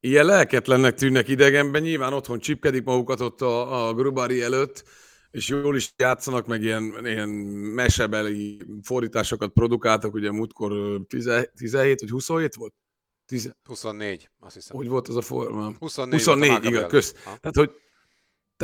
ilyen 0.00 0.24
lelketlennek 0.24 0.94
tűnnek 0.94 1.28
idegenben, 1.28 1.82
nyilván 1.82 2.12
otthon 2.12 2.38
csipkedik 2.38 2.84
magukat 2.84 3.20
ott 3.20 3.40
a, 3.40 3.86
a 3.86 3.94
Grubari 3.94 4.42
előtt, 4.42 4.84
és 5.30 5.48
jól 5.48 5.76
is 5.76 5.92
játszanak, 5.96 6.46
meg 6.46 6.62
ilyen, 6.62 7.06
ilyen 7.06 7.28
mesebeli 7.28 8.60
fordításokat 8.82 9.52
produkáltak, 9.52 10.14
ugye 10.14 10.30
múltkor 10.30 11.00
17 11.54 12.00
vagy 12.00 12.10
27 12.10 12.54
volt? 12.54 12.74
10... 13.26 13.54
24, 13.64 14.30
azt 14.40 14.54
hiszem. 14.54 14.76
Hogy 14.76 14.88
volt 14.88 15.08
az 15.08 15.16
a 15.16 15.20
forma? 15.20 15.72
24, 15.78 16.20
24 16.20 16.64
igaz, 16.64 16.90
kösz. 16.90 17.12
Tehát, 17.12 17.56
hogy 17.56 17.70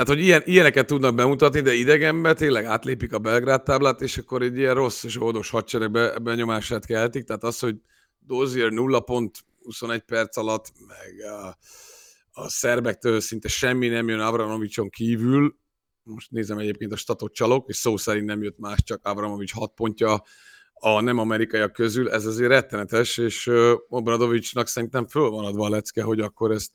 tehát, 0.01 0.15
hogy 0.15 0.25
ilyen, 0.25 0.43
ilyeneket 0.45 0.87
tudnak 0.87 1.15
bemutatni, 1.15 1.61
de 1.61 1.75
idegenben 1.75 2.37
tényleg 2.37 2.65
átlépik 2.65 3.13
a 3.13 3.19
Belgrád 3.19 3.63
táblát, 3.63 4.01
és 4.01 4.19
akkor 4.19 4.43
egy 4.43 4.57
ilyen 4.57 4.75
rossz 4.75 5.05
és 5.05 5.17
ódos 5.17 5.51
hadsereg 5.51 5.91
be, 5.91 6.19
benyomását 6.19 6.87
keltik. 6.87 7.25
Tehát 7.25 7.45
az, 7.45 7.59
hogy 7.59 7.77
Dozier 8.19 8.71
0 8.71 9.01
pont 9.01 9.39
21 9.63 10.01
perc 10.01 10.37
alatt, 10.37 10.73
meg 10.87 11.31
a, 11.33 11.57
a 12.41 12.49
szerbektől 12.49 13.21
szinte 13.21 13.49
semmi 13.49 13.89
nem 13.89 14.09
jön 14.09 14.21
Abramovicson 14.21 14.89
kívül, 14.91 15.57
most 16.03 16.31
nézem 16.31 16.59
egyébként 16.59 16.93
a 16.93 16.97
statot 16.97 17.35
csalok, 17.35 17.69
és 17.69 17.77
szó 17.77 17.97
szerint 17.97 18.27
nem 18.27 18.43
jött 18.43 18.59
más, 18.59 18.83
csak 18.83 19.07
Abramovics 19.07 19.53
6 19.53 19.73
pontja 19.75 20.23
a 20.73 21.01
nem 21.01 21.19
amerikaiak 21.19 21.73
közül, 21.73 22.11
ez 22.11 22.27
azért 22.27 22.51
rettenetes, 22.51 23.19
és 23.19 23.51
Obradovicsnak 23.89 24.67
szerintem 24.67 25.07
föl 25.07 25.31
van 25.31 25.45
adva 25.45 25.67
a 25.67 25.71
lecke, 25.71 26.03
hogy 26.03 26.21
akkor 26.21 26.51
ezt 26.51 26.73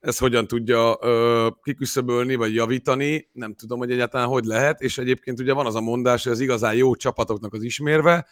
ezt 0.00 0.18
hogyan 0.18 0.46
tudja 0.46 0.98
ö, 1.00 1.48
kiküszöbölni, 1.62 2.34
vagy 2.34 2.54
javítani, 2.54 3.28
nem 3.32 3.54
tudom, 3.54 3.78
hogy 3.78 3.90
egyáltalán 3.90 4.26
hogy 4.28 4.44
lehet, 4.44 4.80
és 4.80 4.98
egyébként 4.98 5.40
ugye 5.40 5.52
van 5.52 5.66
az 5.66 5.74
a 5.74 5.80
mondás, 5.80 6.22
hogy 6.22 6.32
az 6.32 6.40
igazán 6.40 6.74
jó 6.74 6.94
csapatoknak 6.94 7.52
az 7.52 7.62
ismérve, 7.62 8.26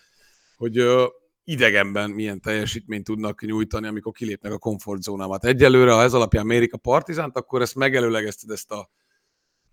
hogy 0.56 0.78
ö, 0.78 1.06
idegenben 1.44 2.10
milyen 2.10 2.40
teljesítményt 2.40 3.04
tudnak 3.04 3.42
nyújtani, 3.42 3.86
amikor 3.86 4.12
kilépnek 4.12 4.52
a 4.52 4.58
komfortzónámat. 4.58 5.44
Egyelőre, 5.44 5.92
ha 5.92 6.02
ez 6.02 6.14
alapján 6.14 6.46
mérik 6.46 6.72
a 6.72 6.78
partizánt, 6.78 7.36
akkor 7.36 7.62
ezt 7.62 7.74
megelőlegezted 7.74 8.50
ezt 8.50 8.70
a, 8.70 8.90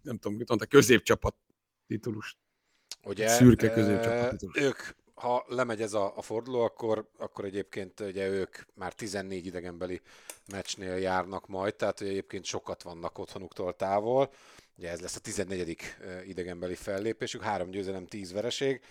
nem 0.01 0.17
tudom, 0.17 0.37
mit 0.37 0.47
mondta, 0.47 0.65
középcsapat 0.67 1.35
titulust. 1.87 2.37
Ugye, 3.03 3.27
Szürke 3.27 3.69
középcsapat 3.69 4.29
titulust. 4.29 4.59
Ők 4.59 4.77
ha 5.21 5.45
lemegy 5.47 5.81
ez 5.81 5.93
a, 5.93 6.13
a 6.15 6.21
forduló, 6.21 6.61
akkor, 6.61 7.07
akkor 7.17 7.45
egyébként 7.45 7.99
ugye 7.99 8.27
ők 8.27 8.57
már 8.73 8.93
14 8.93 9.45
idegenbeli 9.45 10.01
meccsnél 10.51 10.95
járnak 10.95 11.47
majd, 11.47 11.75
tehát 11.75 11.99
hogy 11.99 12.07
egyébként 12.07 12.45
sokat 12.45 12.83
vannak 12.83 13.17
otthonuktól 13.17 13.75
távol. 13.75 14.33
Ugye 14.77 14.89
ez 14.89 15.01
lesz 15.01 15.15
a 15.15 15.19
14. 15.19 15.77
idegenbeli 16.25 16.75
fellépésük, 16.75 17.41
három 17.41 17.69
győzelem, 17.69 18.05
10 18.05 18.31
vereség. 18.31 18.81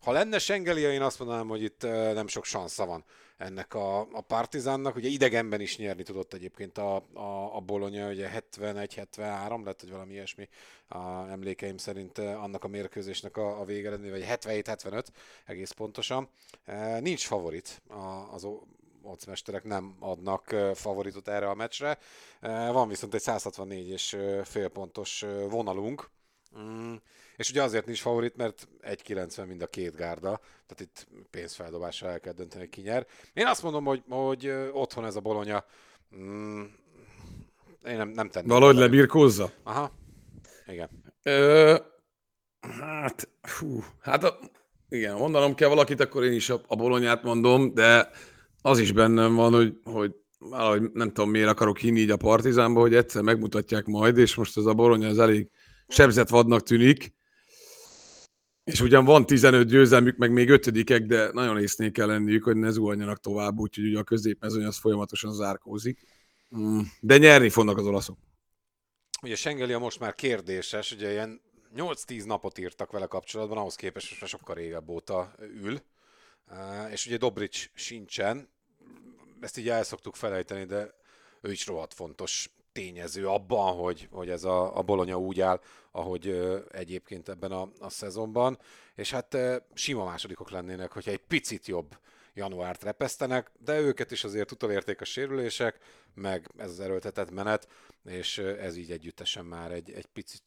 Ha 0.00 0.12
lenne 0.12 0.38
Sengelia, 0.38 0.92
én 0.92 1.02
azt 1.02 1.18
mondanám, 1.18 1.48
hogy 1.48 1.62
itt 1.62 1.82
nem 2.14 2.26
sok 2.26 2.44
sansza 2.44 2.86
van 2.86 3.04
ennek 3.40 3.74
a, 3.74 4.00
a 4.00 4.20
Partizánnak. 4.20 4.96
Ugye 4.96 5.08
idegenben 5.08 5.60
is 5.60 5.76
nyerni 5.76 6.02
tudott 6.02 6.32
egyébként 6.32 6.78
a, 6.78 6.96
a, 7.12 7.56
a 7.56 7.60
Bologna, 7.60 8.08
ugye 8.08 8.30
71-73 8.56 9.64
lett, 9.64 9.80
hogy 9.80 9.90
valami 9.90 10.12
ilyesmi 10.12 10.48
a 10.88 11.28
emlékeim 11.28 11.76
szerint 11.76 12.18
annak 12.18 12.64
a 12.64 12.68
mérkőzésnek 12.68 13.36
a, 13.36 13.60
a 13.60 13.64
végeredmény, 13.64 14.10
vagy 14.10 14.26
77-75 14.28 15.06
egész 15.44 15.70
pontosan. 15.70 16.28
Nincs 17.00 17.26
favorit 17.26 17.82
az 18.32 18.46
ocmesterek 19.02 19.64
nem 19.64 19.96
adnak 19.98 20.56
favoritot 20.74 21.28
erre 21.28 21.48
a 21.48 21.54
meccsre. 21.54 21.98
Van 22.72 22.88
viszont 22.88 23.14
egy 23.14 23.20
164 23.20 23.88
és 23.88 24.16
fél 24.44 24.68
pontos 24.68 25.24
vonalunk, 25.48 26.10
Mm, 26.58 26.94
és 27.36 27.50
ugye 27.50 27.62
azért 27.62 27.86
nincs 27.86 28.00
favorit, 28.00 28.36
mert 28.36 28.68
1,90 28.82 29.46
mind 29.46 29.62
a 29.62 29.66
két 29.66 29.96
gárda, 29.96 30.40
tehát 30.66 30.80
itt 30.80 31.08
pénzfeldobásra 31.30 32.08
el 32.08 32.20
kell 32.20 32.32
dönteni, 32.32 32.60
hogy 32.60 32.70
ki 32.70 32.80
nyer. 32.80 33.06
Én 33.32 33.46
azt 33.46 33.62
mondom, 33.62 33.84
hogy, 33.84 34.02
hogy 34.08 34.52
otthon 34.72 35.04
ez 35.04 35.16
a 35.16 35.20
bolonya, 35.20 35.64
mm, 36.16 36.62
én 37.86 37.96
nem, 37.96 38.08
nem 38.08 38.30
tenném. 38.30 38.48
Valahogy 38.48 38.76
lebirkózza? 38.76 39.50
Aha, 39.62 39.92
igen. 40.66 40.88
Ö, 41.22 41.76
hát, 42.60 43.28
hú, 43.58 43.84
hát 44.00 44.24
a, 44.24 44.38
igen, 44.88 45.16
mondanom 45.16 45.54
kell 45.54 45.68
valakit, 45.68 46.00
akkor 46.00 46.24
én 46.24 46.32
is 46.32 46.50
a, 46.50 46.60
a 46.66 46.76
bolonyát 46.76 47.22
mondom, 47.22 47.74
de 47.74 48.10
az 48.62 48.78
is 48.78 48.92
bennem 48.92 49.34
van, 49.34 49.52
hogy, 49.52 49.78
hogy 49.84 50.14
valahogy 50.38 50.90
nem 50.92 51.12
tudom 51.12 51.30
miért 51.30 51.48
akarok 51.48 51.78
hinni 51.78 52.00
így 52.00 52.10
a 52.10 52.16
partizánba, 52.16 52.80
hogy 52.80 52.94
egyszer 52.94 53.22
megmutatják 53.22 53.86
majd, 53.86 54.18
és 54.18 54.34
most 54.34 54.56
ez 54.56 54.64
a 54.64 54.74
bolonya 54.74 55.08
az 55.08 55.18
elég 55.18 55.50
sebzett 55.90 56.28
vadnak 56.28 56.62
tűnik, 56.62 57.14
és 58.64 58.80
ugyan 58.80 59.04
van 59.04 59.26
15 59.26 59.68
győzelmük, 59.68 60.16
meg 60.16 60.32
még 60.32 60.48
ötödikek, 60.48 61.02
de 61.06 61.30
nagyon 61.32 61.60
észnék 61.60 61.92
kell 61.92 62.06
lenniük, 62.06 62.44
hogy 62.44 62.56
ne 62.56 62.70
zuhanjanak 62.70 63.20
tovább, 63.20 63.58
úgyhogy 63.58 63.84
ugye 63.84 63.98
a 63.98 64.04
középmezőny 64.04 64.64
az 64.64 64.78
folyamatosan 64.78 65.32
zárkózik. 65.32 66.00
Mm, 66.56 66.80
de 67.00 67.18
nyerni 67.18 67.48
fognak 67.48 67.78
az 67.78 67.86
olaszok. 67.86 68.18
ugye 69.22 69.34
Sengelia 69.34 69.78
most 69.78 69.98
már 69.98 70.14
kérdéses, 70.14 70.92
ugye 70.92 71.10
ilyen 71.10 71.40
8-10 71.76 72.24
napot 72.24 72.58
írtak 72.58 72.90
vele 72.90 73.06
kapcsolatban, 73.06 73.58
ahhoz 73.58 73.74
képest 73.74 74.08
most 74.08 74.20
már 74.20 74.30
sokkal 74.30 74.54
régebb 74.54 74.88
óta 74.88 75.34
ül, 75.38 75.80
és 76.90 77.06
ugye 77.06 77.16
Dobrics 77.16 77.70
sincsen, 77.74 78.48
ezt 79.40 79.58
így 79.58 79.68
el 79.68 79.84
szoktuk 79.84 80.16
felejteni, 80.16 80.64
de 80.64 80.94
ő 81.40 81.50
is 81.50 81.66
rohadt 81.66 81.94
fontos 81.94 82.50
tényező 82.72 83.28
abban, 83.28 83.76
hogy, 83.76 84.08
hogy 84.10 84.30
ez 84.30 84.44
a, 84.44 84.76
a 84.76 84.82
Bolonya 84.82 85.18
úgy 85.18 85.40
áll, 85.40 85.60
ahogy 85.90 86.26
ö, 86.26 86.58
egyébként 86.70 87.28
ebben 87.28 87.52
a, 87.52 87.68
a 87.78 87.90
szezonban, 87.90 88.58
és 88.94 89.10
hát 89.10 89.34
ö, 89.34 89.56
sima 89.74 90.04
másodikok 90.04 90.50
lennének, 90.50 90.92
hogyha 90.92 91.10
egy 91.10 91.22
picit 91.28 91.66
jobb 91.66 91.96
januárt 92.34 92.82
repesztenek, 92.82 93.50
de 93.58 93.80
őket 93.80 94.10
is 94.10 94.24
azért 94.24 94.52
utolérték 94.52 95.00
a 95.00 95.04
sérülések, 95.04 95.78
meg 96.14 96.50
ez 96.56 96.70
az 96.70 96.80
erőltetett 96.80 97.30
menet, 97.30 97.68
és 98.04 98.38
ez 98.38 98.76
így 98.76 98.90
együttesen 98.90 99.44
már 99.44 99.72
egy, 99.72 99.90
egy 99.90 100.06
picit, 100.06 100.42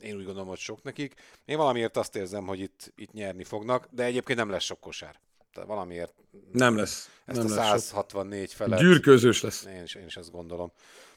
én 0.00 0.16
úgy 0.16 0.24
gondolom, 0.24 0.48
hogy 0.48 0.58
sok 0.58 0.82
nekik. 0.82 1.14
Én 1.44 1.56
valamiért 1.56 1.96
azt 1.96 2.16
érzem, 2.16 2.46
hogy 2.46 2.60
itt, 2.60 2.92
itt 2.96 3.12
nyerni 3.12 3.44
fognak, 3.44 3.88
de 3.90 4.04
egyébként 4.04 4.38
nem 4.38 4.50
lesz 4.50 4.62
sok 4.62 4.80
kosár. 4.80 5.20
Tehát 5.52 5.68
valamiért 5.68 6.14
nem 6.52 6.76
lesz. 6.76 7.10
Ezt 7.24 7.38
nem 7.38 7.46
a 7.46 7.78
164 7.78 8.40
lesz 8.40 8.52
felett. 8.52 8.78
Gyűrközős 8.80 9.42
lesz. 9.42 9.64
Én 9.64 9.82
is, 9.82 9.94
én 9.94 10.06
is 10.06 10.16
ezt 10.16 10.30
gondolom. 10.30 10.72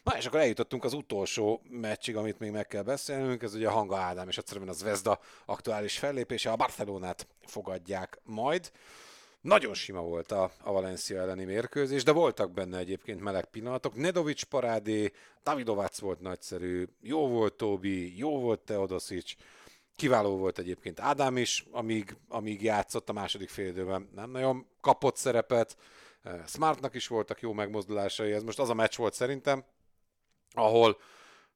Na 0.08 0.17
és 0.17 0.26
akkor 0.26 0.39
eljutottunk 0.39 0.84
az 0.84 0.93
utolsó 0.93 1.62
meccsig, 1.70 2.15
amit 2.15 2.39
még 2.39 2.52
meg 2.52 2.67
kell 2.67 2.82
beszélnünk, 2.82 3.41
ez 3.41 3.54
ugye 3.54 3.67
a 3.67 3.72
Hanga 3.72 3.98
Ádám 3.98 4.28
és 4.28 4.38
egyszerűen 4.38 4.67
az 4.67 4.84
Vezda 4.84 5.20
aktuális 5.46 5.98
fellépése, 5.98 6.52
a 6.52 6.56
Barcelonát 6.56 7.28
fogadják 7.46 8.20
majd. 8.24 8.72
Nagyon 9.41 9.74
sima 9.74 10.02
volt 10.02 10.32
a, 10.32 10.52
a 10.63 10.72
Valencia 10.72 11.22
elleni 11.22 11.43
mérkőzés, 11.43 12.04
de 12.04 12.12
voltak 12.12 12.52
benne 12.52 12.78
egyébként 12.78 13.22
meleg 13.22 13.46
pillanatok. 13.46 13.96
Nedovics 13.96 14.43
parádé, 14.43 15.12
Davidovac 15.43 16.00
volt 16.00 16.20
nagyszerű, 16.20 16.86
jó 17.02 17.28
volt 17.28 17.54
Tobi, 17.54 18.17
jó 18.17 18.39
volt 18.39 18.60
Teodosic, 18.60 19.34
kiváló 19.96 20.38
volt 20.38 20.60
egyébként 20.60 21.00
Ádám 21.00 21.38
is, 21.38 21.65
amíg, 21.72 22.15
amíg 22.28 22.63
játszott 22.63 23.10
a 23.10 23.13
második 23.13 23.50
fél 23.50 23.67
időben. 23.67 24.10
Nem 24.15 24.32
nagyon 24.32 24.67
kapott 24.82 25.15
szerepet, 25.15 25.78
Smartnak 26.46 26.96
is 26.96 27.08
voltak 27.08 27.41
jó 27.41 27.54
megmozdulásai, 27.54 28.32
ez 28.32 28.43
most 28.43 28.60
az 28.60 28.70
a 28.70 28.74
meccs 28.74 28.96
volt 28.96 29.13
szerintem, 29.13 29.63
ahol, 30.54 30.98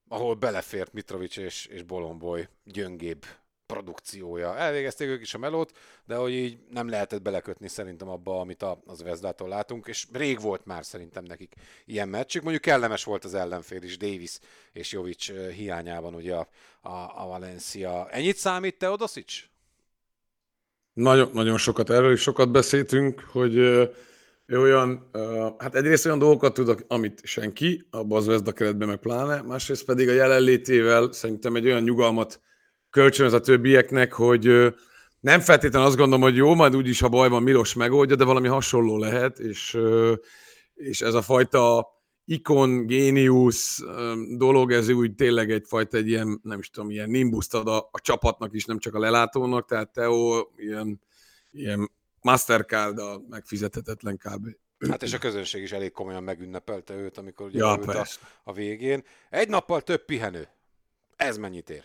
ahol 0.07 0.35
belefért 0.35 0.93
Mitrovic 0.93 1.37
és, 1.37 1.65
és 1.65 1.83
Bolomboy 1.83 2.47
gyöngébb 2.63 3.25
produkciója. 3.65 4.57
Elvégezték 4.57 5.07
ők 5.07 5.21
is 5.21 5.33
a 5.33 5.37
melót, 5.37 5.71
de 6.05 6.15
hogy 6.15 6.31
így 6.31 6.57
nem 6.69 6.89
lehetett 6.89 7.21
belekötni 7.21 7.67
szerintem 7.67 8.09
abba, 8.09 8.39
amit 8.39 8.65
az 8.85 9.03
Vezdától 9.03 9.47
látunk, 9.47 9.87
és 9.87 10.07
rég 10.13 10.41
volt 10.41 10.65
már 10.65 10.85
szerintem 10.85 11.23
nekik 11.23 11.53
ilyen 11.85 12.09
meccsük. 12.09 12.41
Mondjuk 12.41 12.63
kellemes 12.63 13.03
volt 13.03 13.25
az 13.25 13.33
ellenfél 13.33 13.81
is, 13.81 13.97
Davis 13.97 14.39
és 14.71 14.91
Jovic 14.91 15.31
hiányában 15.31 16.15
ugye 16.15 16.35
a, 16.35 16.47
a, 16.81 17.21
a 17.23 17.25
Valencia. 17.27 18.09
Ennyit 18.09 18.35
számít 18.35 18.77
te, 18.77 18.89
Odosic? 18.89 19.33
Nagyon, 20.93 21.29
nagyon 21.33 21.57
sokat 21.57 21.89
erről 21.89 22.13
is 22.13 22.21
sokat 22.21 22.51
beszéltünk, 22.51 23.19
hogy 23.19 23.55
ő 24.51 24.61
olyan, 24.61 25.09
hát 25.57 25.75
egyrészt 25.75 26.05
olyan 26.05 26.19
dolgokat 26.19 26.53
tud, 26.53 26.85
amit 26.87 27.21
senki, 27.23 27.87
abban 27.89 28.17
az 28.17 28.25
Vezda 28.25 28.51
keretben 28.51 28.87
meg 28.87 28.97
pláne, 28.97 29.41
másrészt 29.41 29.85
pedig 29.85 30.09
a 30.09 30.13
jelenlétével 30.13 31.11
szerintem 31.11 31.55
egy 31.55 31.65
olyan 31.65 31.83
nyugalmat 31.83 32.41
kölcsönöz 32.89 33.33
a 33.33 33.39
többieknek, 33.39 34.13
hogy 34.13 34.73
nem 35.19 35.39
feltétlenül 35.39 35.87
azt 35.87 35.97
gondolom, 35.97 36.21
hogy 36.21 36.35
jó, 36.35 36.53
majd 36.53 36.75
úgyis, 36.75 36.99
ha 36.99 37.09
baj 37.09 37.29
van, 37.29 37.43
Milos 37.43 37.73
megoldja, 37.73 38.15
de 38.15 38.23
valami 38.23 38.47
hasonló 38.47 38.97
lehet, 38.97 39.39
és, 39.39 39.77
és 40.73 41.01
ez 41.01 41.13
a 41.13 41.21
fajta 41.21 41.87
ikon, 42.25 42.85
géniusz 42.85 43.83
dolog, 44.37 44.71
ez 44.71 44.89
úgy 44.89 45.15
tényleg 45.15 45.51
egyfajta 45.51 45.97
egy 45.97 46.07
ilyen, 46.07 46.39
nem 46.43 46.59
is 46.59 46.69
tudom, 46.69 46.89
ilyen 46.89 47.09
nimbuszt 47.09 47.53
ad 47.53 47.67
a, 47.67 47.77
a 47.91 47.99
csapatnak 48.01 48.53
is, 48.53 48.65
nem 48.65 48.79
csak 48.79 48.95
a 48.95 48.99
lelátónak, 48.99 49.65
tehát 49.65 49.91
Teo 49.91 50.47
ilyen, 50.55 51.01
ilyen 51.51 51.91
Mastercard 52.21 52.97
a 52.97 53.21
megfizethetetlen 53.29 54.17
kb. 54.17 54.47
Hát 54.89 55.03
és 55.03 55.13
a 55.13 55.17
közönség 55.17 55.61
is 55.61 55.71
elég 55.71 55.91
komolyan 55.91 56.23
megünnepelte 56.23 56.93
őt, 56.93 57.17
amikor 57.17 57.45
ugye 57.45 57.57
ja, 57.57 57.71
a, 57.71 58.07
a 58.43 58.53
végén. 58.53 59.03
Egy 59.29 59.49
nappal 59.49 59.81
több 59.81 60.05
pihenő. 60.05 60.47
Ez 61.15 61.37
mennyit 61.37 61.69
ér? 61.69 61.83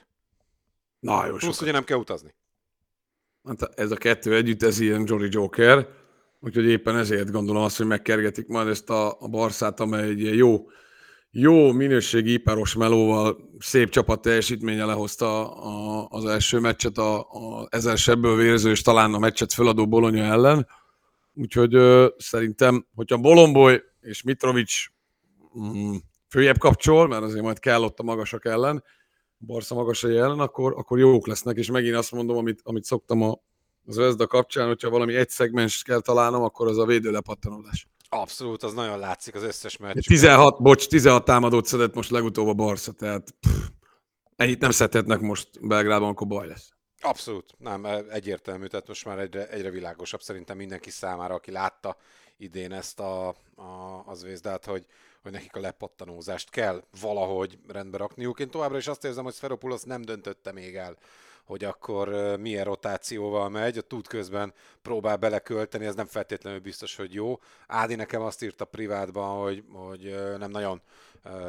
Na, 0.99 1.25
jó 1.25 1.31
Plusz 1.31 1.43
sokat. 1.43 1.61
ugye 1.61 1.73
nem 1.73 1.85
kell 1.85 1.99
utazni. 1.99 2.35
Hát 3.45 3.63
ez 3.63 3.91
a 3.91 3.97
kettő 3.97 4.35
együtt, 4.35 4.63
ez 4.63 4.79
ilyen 4.79 5.03
Jolly 5.07 5.29
Joker, 5.31 5.89
úgyhogy 6.41 6.65
éppen 6.65 6.97
ezért 6.97 7.31
gondolom 7.31 7.63
azt, 7.63 7.77
hogy 7.77 7.87
megkergetik 7.87 8.47
majd 8.47 8.69
ezt 8.69 8.91
a, 8.91 9.21
a 9.21 9.29
Barszát, 9.29 9.81
amely 9.81 10.09
egy 10.09 10.21
ilyen 10.21 10.35
jó, 10.35 10.67
jó 11.39 11.73
minőségi 11.73 12.33
iparos 12.33 12.75
melóval, 12.75 13.37
szép 13.59 13.91
csapat 13.91 14.21
teljesítménye 14.21 14.85
lehozta 14.85 15.55
a, 15.55 16.07
az 16.11 16.25
első 16.25 16.59
meccset, 16.59 16.99
a, 16.99 17.19
a 17.19 17.67
ezer 17.71 17.99
sebből 17.99 18.37
vérző, 18.37 18.71
és 18.71 18.83
talán 18.83 19.15
a 19.15 19.19
meccset 19.19 19.53
feladó 19.53 19.89
Bolonya 19.89 20.23
ellen. 20.23 20.67
Úgyhogy 21.35 21.75
ö, 21.75 22.07
szerintem, 22.17 22.87
hogyha 22.95 23.17
Bolomboy 23.17 23.83
és 24.01 24.23
Mitrovic 24.23 24.73
mm, 25.59 25.95
följebb 26.29 26.59
kapcsol, 26.59 27.09
mert 27.09 27.23
azért 27.23 27.43
majd 27.43 27.59
kell 27.59 27.83
ott 27.83 27.99
a 27.99 28.03
magasak 28.03 28.45
ellen, 28.45 28.85
Barca 29.39 29.75
magasai 29.75 30.17
ellen, 30.17 30.41
akkor, 30.41 30.75
akkor 30.77 30.99
jók 30.99 31.27
lesznek, 31.27 31.57
és 31.57 31.71
megint 31.71 31.97
azt 31.97 32.13
mondom, 32.13 32.37
amit, 32.37 32.61
amit 32.63 32.85
szoktam 32.85 33.23
a, 33.23 33.41
az 33.87 33.97
Vezda 33.97 34.27
kapcsán, 34.27 34.67
hogyha 34.67 34.91
valami 34.91 35.15
egy 35.15 35.29
szegmens 35.29 35.83
kell 35.83 36.01
találnom, 36.01 36.43
akkor 36.43 36.69
az 36.69 36.79
a 36.79 36.87
védőlepattanódás. 36.87 37.89
Abszolút, 38.09 38.63
az 38.63 38.73
nagyon 38.73 38.99
látszik 38.99 39.35
az 39.35 39.43
összes 39.43 39.77
meccs. 39.77 40.07
16, 40.07 40.63
bocs, 40.63 40.87
16 40.87 41.25
támadót 41.25 41.67
szedett 41.67 41.95
most 41.95 42.11
legutóbb 42.11 42.49
a 42.49 42.53
Barca, 42.55 42.93
tehát 42.93 43.35
pff, 43.41 43.69
ennyit 44.37 44.61
nem 44.61 44.71
szedhetnek 44.71 45.21
most 45.21 45.67
Belgrádban, 45.67 46.09
akkor 46.09 46.27
baj 46.27 46.47
lesz. 46.47 46.71
Abszolút, 47.01 47.55
nem, 47.59 47.85
egyértelmű, 48.11 48.67
tehát 48.67 48.89
most 48.89 49.05
már 49.05 49.19
egyre, 49.19 49.49
egyre 49.49 49.71
világosabb 49.71 50.21
szerintem 50.21 50.57
mindenki 50.57 50.91
számára, 50.91 51.35
aki 51.35 51.51
látta 51.51 51.97
idén 52.37 52.73
ezt 52.73 53.01
a, 53.01 53.29
a, 53.55 54.03
az 54.07 54.23
Vézdát, 54.23 54.65
hogy, 54.65 54.87
hogy 55.23 55.33
nekik 55.33 55.57
a 55.57 55.61
lepattanózást 55.61 56.51
kell 56.51 56.83
valahogy 57.01 57.59
rendbe 57.69 57.97
rakniuk. 57.97 58.41
Én 58.41 58.51
továbbra 58.51 58.77
is 58.77 58.87
azt 58.87 59.05
érzem, 59.05 59.25
hogy 59.25 59.35
Sferopulos 59.35 59.83
nem 59.83 60.03
döntötte 60.03 60.53
még 60.53 60.77
el, 60.77 60.97
hogy 61.47 61.65
akkor 61.65 62.37
milyen 62.41 62.65
rotációval 62.65 63.49
megy, 63.49 63.79
a 63.79 63.81
tud 63.81 64.07
közben 64.07 64.53
próbál 64.83 65.17
belekölteni, 65.17 65.85
ez 65.87 65.95
nem 65.95 66.07
feltétlenül 66.07 66.61
biztos, 66.61 66.97
hogy 66.97 67.15
jó. 67.15 67.41
Ádi 67.67 67.95
nekem 67.95 68.23
azt 68.23 68.43
írta 68.43 68.65
privátban, 68.65 69.43
hogy, 69.43 69.65
hogy 69.73 70.15
nem 70.39 70.51
nagyon 70.51 70.81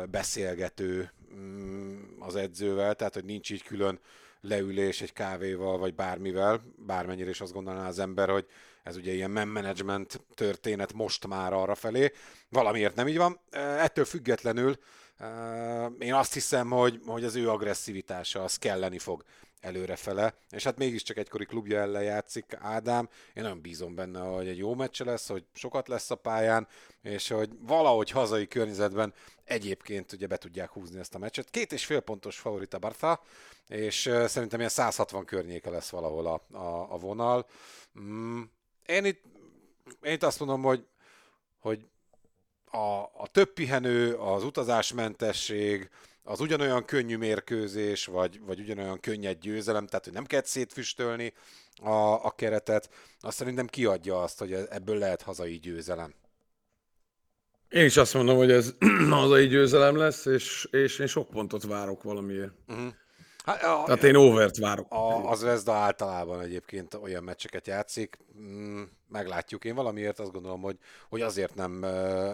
beszélgető 0.10 1.12
mm, 1.36 2.02
az 2.20 2.36
edzővel, 2.36 2.96
tehát 2.96 3.14
hogy 3.14 3.26
nincs 3.26 3.50
így 3.52 3.64
külön 3.64 4.00
leülés 4.42 5.02
egy 5.02 5.14
kávéval, 5.14 5.78
vagy 5.78 5.96
bármivel, 5.96 6.62
bármennyire 6.76 7.30
is 7.30 7.42
azt 7.42 7.54
gondolná 7.54 7.88
az 7.88 8.00
ember, 8.00 8.30
hogy 8.30 8.46
ez 8.84 8.96
ugye 8.96 9.14
ilyen 9.14 9.32
man 9.32 9.48
management 9.48 10.22
történet 10.34 10.94
most 10.94 11.28
már 11.28 11.54
arra 11.54 11.76
felé. 11.76 12.12
Valamiért 12.50 12.96
nem 12.96 13.08
így 13.08 13.18
van. 13.18 13.40
Ettől 13.52 14.06
függetlenül 14.06 14.78
én 16.00 16.14
azt 16.14 16.34
hiszem, 16.34 16.70
hogy, 16.70 17.02
hogy 17.06 17.24
az 17.24 17.36
ő 17.36 17.50
agresszivitása 17.50 18.44
az 18.44 18.58
kelleni 18.58 19.00
fog 19.00 19.24
előrefele, 19.60 20.34
és 20.50 20.64
hát 20.64 20.78
mégiscsak 20.78 21.18
egykori 21.18 21.46
klubja 21.46 21.80
ellen 21.80 22.04
játszik 22.04 22.58
Ádám, 22.60 23.10
én 23.34 23.44
nagyon 23.44 23.62
bízom 23.62 23.96
benne, 23.96 24.20
hogy 24.20 24.48
egy 24.48 24.58
jó 24.58 24.76
meccse 24.76 25.04
lesz, 25.04 25.28
hogy 25.28 25.46
sokat 25.54 25.88
lesz 25.88 26.12
a 26.12 26.16
pályán, 26.16 26.68
és 27.02 27.28
hogy 27.28 27.50
valahogy 27.60 28.12
hazai 28.12 28.48
környezetben 28.48 29.14
egyébként 29.44 30.12
ugye 30.12 30.28
be 30.28 30.38
tudják 30.38 30.70
húzni 30.70 31.00
ezt 31.00 31.16
a 31.16 31.18
meccset. 31.18 31.50
Két 31.50 31.72
és 31.72 31.86
fél 31.86 32.00
pontos 32.00 32.40
favorit 32.40 32.74
a 32.74 32.80
Bartha, 32.80 33.24
és 33.68 34.12
szerintem 34.26 34.60
ilyen 34.60 34.72
160 34.72 35.26
környéke 35.26 35.70
lesz 35.70 35.90
valahol 35.90 36.28
a, 36.28 36.58
a, 36.58 36.94
a 36.94 36.98
vonal. 36.98 37.48
Mm, 38.00 38.42
én 38.86 39.06
itt, 39.06 39.24
én 40.02 40.14
itt 40.14 40.24
azt 40.24 40.40
mondom, 40.40 40.62
hogy, 40.62 40.88
hogy 41.60 41.86
a, 42.72 43.02
a 43.02 43.28
több 43.32 43.54
pihenő, 43.54 44.16
az 44.16 44.44
utazásmentesség, 44.44 45.90
az 46.24 46.40
ugyanolyan 46.40 46.86
könnyű 46.86 47.18
mérkőzés, 47.18 48.06
vagy, 48.06 48.40
vagy 48.46 48.60
ugyanolyan 48.60 49.00
könnyed 49.00 49.40
győzelem, 49.40 49.88
tehát 49.88 50.06
hogy 50.06 50.14
nem 50.14 50.26
kell 50.26 50.44
szétfüstölni 50.44 51.34
a, 51.82 52.26
a 52.26 52.34
keretet, 52.36 52.90
azt 53.20 53.38
szerintem 53.38 53.68
kiadja 53.68 54.22
azt, 54.22 54.40
hogy 54.40 54.54
ebből 54.54 54.98
lehet 54.98 55.22
hazai 55.22 55.60
győzelem. 55.60 56.14
Én 57.70 57.86
is 57.86 57.98
azt 57.98 58.14
mondom, 58.14 58.38
hogy 58.38 58.52
ez 58.52 58.74
hazai 59.10 59.48
győzelem 59.48 59.96
lesz, 59.96 60.26
és, 60.26 60.68
és 60.72 61.00
én 61.00 61.08
sok 61.08 61.30
pontot 61.30 61.64
várok 61.64 62.04
valamiért. 62.04 62.52
Uh-huh. 62.68 62.94
Hát, 63.48 63.64
a, 63.64 63.84
Tehát 63.86 64.04
én 64.04 64.16
overt 64.16 64.58
várok. 64.58 64.92
A, 64.92 65.30
az 65.30 65.42
Vezda 65.42 65.74
általában 65.74 66.42
egyébként 66.42 66.94
olyan 66.94 67.24
meccseket 67.24 67.68
játszik, 67.68 68.18
mm, 68.40 68.82
meglátjuk. 69.10 69.66
Én 69.66 69.76
valamiért 69.76 70.20
azt 70.20 70.32
gondolom, 70.32 70.62
hogy, 70.62 70.78
hogy 71.10 71.22
azért 71.22 71.56
nem 71.56 71.80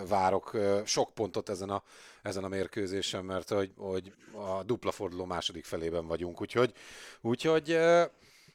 várok 0.08 0.58
sok 0.86 1.13
pontot 1.13 1.49
ezen 1.49 1.69
a, 1.69 1.84
ezen 2.21 2.43
a 2.43 2.47
mérkőzésen, 2.47 3.26
mert 3.26 3.49
hogy, 3.49 3.71
hogy 3.78 4.13
a 4.32 4.63
dupla 4.63 4.91
forduló 4.91 5.26
második 5.26 5.65
felében 5.65 6.08
vagyunk. 6.08 6.41
Úgyhogy, 6.41 6.73
úgyhogy 7.21 7.80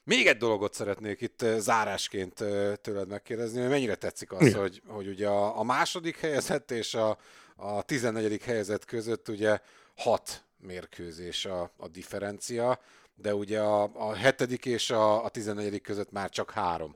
még 0.03 0.27
egy 0.27 0.37
dolgot 0.37 0.73
szeretnék 0.73 1.21
itt 1.21 1.45
zárásként 1.57 2.33
tőled 2.81 3.07
megkérdezni, 3.07 3.61
hogy 3.61 3.69
mennyire 3.69 3.95
tetszik 3.95 4.31
az, 4.31 4.53
hogy, 4.53 4.81
hogy 4.87 5.07
ugye 5.07 5.27
a, 5.27 5.59
a 5.59 5.63
második 5.63 6.17
helyezett 6.17 6.71
és 6.71 6.93
a, 6.93 7.17
a 7.55 7.81
14. 7.81 8.41
helyezett 8.43 8.85
között 8.85 9.27
ugye 9.27 9.59
hat 9.95 10.43
mérkőzés 10.59 11.45
a, 11.45 11.73
a 11.77 11.87
differencia, 11.87 12.79
de 13.15 13.35
ugye 13.35 13.59
a, 13.59 13.91
a 13.93 14.13
hetedik 14.13 14.65
és 14.65 14.89
a, 14.89 15.23
a 15.23 15.29
tizennegyedik 15.29 15.81
között 15.81 16.11
már 16.11 16.29
csak 16.29 16.51
három. 16.51 16.95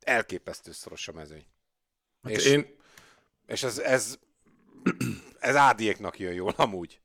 Elképesztő 0.00 0.72
szoros 0.72 1.08
a 1.08 1.12
mezőny. 1.12 1.46
Hát 2.22 2.32
és, 2.32 2.46
én, 2.46 2.76
és 3.46 3.62
ez, 3.62 3.78
ez, 3.78 4.18
ez 5.38 5.56
ádiéknak 5.56 6.18
jön 6.18 6.32
jól 6.32 6.54
amúgy. 6.56 7.00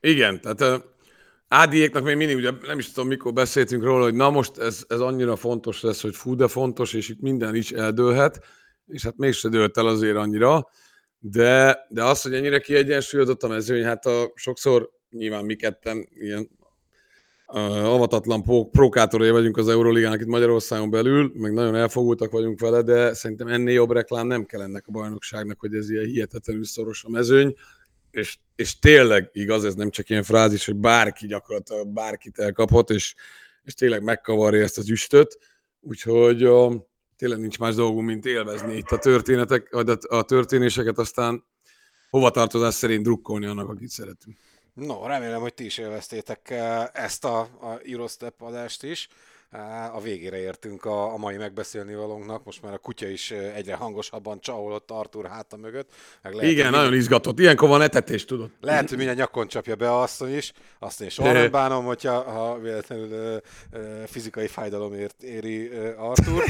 Igen, 0.00 0.40
tehát 0.40 0.84
Ádiéknak 1.48 2.04
még 2.04 2.16
mindig, 2.16 2.36
ugye 2.36 2.50
nem 2.66 2.78
is 2.78 2.92
tudom, 2.92 3.08
mikor 3.08 3.32
beszéltünk 3.32 3.82
róla, 3.82 4.02
hogy 4.02 4.14
na 4.14 4.30
most 4.30 4.58
ez, 4.58 4.84
ez 4.88 5.00
annyira 5.00 5.36
fontos 5.36 5.80
lesz, 5.80 6.02
hogy 6.02 6.16
fú, 6.16 6.34
de 6.34 6.48
fontos, 6.48 6.92
és 6.92 7.08
itt 7.08 7.20
minden 7.20 7.54
is 7.54 7.72
eldőlhet, 7.72 8.44
és 8.86 9.02
hát 9.02 9.16
mégse 9.16 9.48
dőlt 9.48 9.78
el 9.78 9.86
azért 9.86 10.16
annyira, 10.16 10.68
de, 11.18 11.86
de 11.88 12.04
az, 12.04 12.22
hogy 12.22 12.34
ennyire 12.34 12.58
kiegyensúlyozott 12.58 13.42
a 13.42 13.48
mezőny, 13.48 13.84
hát 13.84 14.06
a, 14.06 14.32
sokszor 14.34 14.90
nyilván 15.10 15.44
mi 15.44 15.54
ketten 15.54 16.08
ilyen 16.14 16.50
uh, 17.46 17.84
avatatlan 17.84 18.42
prókátorai 18.70 19.30
vagyunk 19.30 19.56
az 19.56 19.68
Euróligának 19.68 20.20
itt 20.20 20.26
Magyarországon 20.26 20.90
belül, 20.90 21.32
meg 21.34 21.52
nagyon 21.52 21.74
elfogultak 21.74 22.30
vagyunk 22.30 22.60
vele, 22.60 22.82
de 22.82 23.14
szerintem 23.14 23.48
ennél 23.48 23.74
jobb 23.74 23.90
reklám 23.90 24.26
nem 24.26 24.44
kell 24.44 24.62
ennek 24.62 24.84
a 24.86 24.90
bajnokságnak, 24.90 25.60
hogy 25.60 25.74
ez 25.74 25.90
ilyen 25.90 26.04
hihetetlenül 26.04 26.64
szoros 26.64 27.04
a 27.04 27.08
mezőny. 27.08 27.54
És, 28.10 28.38
és 28.54 28.78
tényleg 28.78 29.30
igaz, 29.32 29.64
ez 29.64 29.74
nem 29.74 29.90
csak 29.90 30.08
ilyen 30.10 30.22
frázis, 30.22 30.66
hogy 30.66 30.76
bárki 30.76 31.26
gyakorlatilag 31.26 31.88
bárkit 31.88 32.38
elkaphat, 32.38 32.90
és, 32.90 33.14
és 33.62 33.74
tényleg 33.74 34.02
megkavarja 34.02 34.62
ezt 34.62 34.78
az 34.78 34.90
üstöt, 34.90 35.38
úgyhogy 35.80 36.44
uh, 36.44 36.74
tényleg 37.16 37.38
nincs 37.38 37.58
más 37.58 37.74
dolgunk, 37.74 38.06
mint 38.06 38.26
élvezni 38.26 38.76
itt 38.76 38.90
a 38.90 38.98
történetek, 38.98 39.72
a, 39.72 39.98
a 40.08 40.22
történéseket, 40.22 40.98
aztán 40.98 41.44
hova 42.10 42.30
tartozás 42.30 42.74
szerint 42.74 43.02
drukkolni 43.02 43.46
annak, 43.46 43.68
akit 43.68 43.88
szeretünk. 43.88 44.36
No, 44.74 45.06
remélem, 45.06 45.40
hogy 45.40 45.54
ti 45.54 45.64
is 45.64 45.78
élveztétek 45.78 46.50
ezt 46.92 47.24
a, 47.24 47.40
a 47.40 47.80
Eurostep 47.84 48.42
adást 48.42 48.82
is 48.82 49.08
a 49.92 50.00
végére 50.00 50.36
értünk 50.36 50.84
a, 50.84 51.12
a 51.12 51.16
mai 51.16 51.36
megbeszélni 51.36 51.94
valónknak, 51.94 52.44
most 52.44 52.62
már 52.62 52.72
a 52.72 52.78
kutya 52.78 53.08
is 53.08 53.30
egyre 53.30 53.74
hangosabban 53.74 54.40
csaholott 54.40 54.90
Artur 54.90 55.26
háta 55.26 55.56
mögött. 55.56 55.90
Meg 56.22 56.34
lehet, 56.34 56.50
Igen, 56.50 56.64
nagyon 56.64 56.80
minden... 56.80 57.00
izgatott. 57.00 57.38
Ilyenkor 57.38 57.68
van 57.68 57.82
etetés, 57.82 58.24
tudod. 58.24 58.50
Lehet, 58.60 58.88
hogy 58.88 58.98
minden 58.98 59.14
nyakon 59.14 59.48
csapja 59.48 59.76
be 59.76 59.90
a 59.90 60.02
asszony 60.02 60.36
is. 60.36 60.52
Azt 60.78 61.00
én 61.00 61.08
soha 61.08 61.32
nem 61.32 61.50
bánom, 61.50 61.84
hogyha 61.84 62.22
ha 62.22 62.58
véletlenül 62.58 63.40
uh, 63.72 63.80
uh, 63.80 64.04
fizikai 64.04 64.46
fájdalomért 64.46 65.22
éri 65.22 65.66
uh, 65.66 65.94
Artur. 65.98 66.44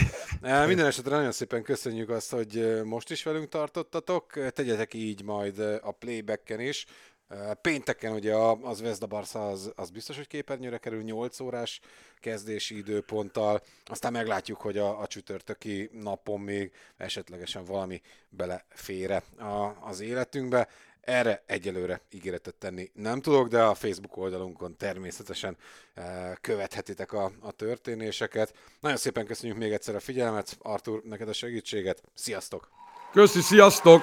Minden 0.67 0.87
esetre 0.87 1.17
nagyon 1.17 1.33
szépen 1.33 1.63
köszönjük 1.63 2.11
azt, 2.11 2.31
hogy 2.31 2.83
most 2.85 3.11
is 3.11 3.23
velünk 3.23 3.49
tartottatok. 3.49 4.53
Tegyetek 4.53 4.95
így 4.95 5.23
majd 5.23 5.59
a 5.83 5.91
playbacken 5.91 6.61
is. 6.61 6.87
Pénteken 7.61 8.13
ugye 8.13 8.35
az 8.63 8.81
Vezda 8.81 9.07
Barca 9.07 9.49
az, 9.49 9.73
az 9.77 9.91
biztos, 9.91 10.17
hogy 10.17 10.27
képernyőre 10.27 10.79
kerül 10.79 11.03
8 11.03 11.41
órás 11.41 11.81
kezdési 12.21 12.77
időponttal, 12.77 13.63
aztán 13.85 14.13
meglátjuk, 14.13 14.61
hogy 14.61 14.79
a, 14.79 15.01
a 15.01 15.07
csütörtöki 15.07 15.91
napon 15.93 16.41
még 16.41 16.73
esetlegesen 16.97 17.65
valami 17.65 18.01
belefére 18.29 19.23
a, 19.39 19.77
az 19.81 20.01
életünkbe. 20.01 20.69
Erre 21.01 21.43
egyelőre 21.47 22.01
ígéretet 22.11 22.55
tenni 22.55 22.91
nem 22.95 23.21
tudok, 23.21 23.49
de 23.49 23.63
a 23.63 23.75
Facebook 23.75 24.17
oldalunkon 24.17 24.77
természetesen 24.77 25.57
követhetitek 26.41 27.13
a, 27.13 27.33
a 27.41 27.53
történéseket. 27.53 28.55
Nagyon 28.81 28.97
szépen 28.97 29.27
köszönjük 29.27 29.59
még 29.59 29.73
egyszer 29.73 29.95
a 29.95 30.01
figyelmet, 30.01 30.57
Artur, 30.63 31.03
neked 31.05 31.29
a 31.29 31.33
segítséget. 31.33 32.03
Sziasztok! 32.15 32.71
Köszi, 33.13 33.41
sziasztok! 33.41 34.03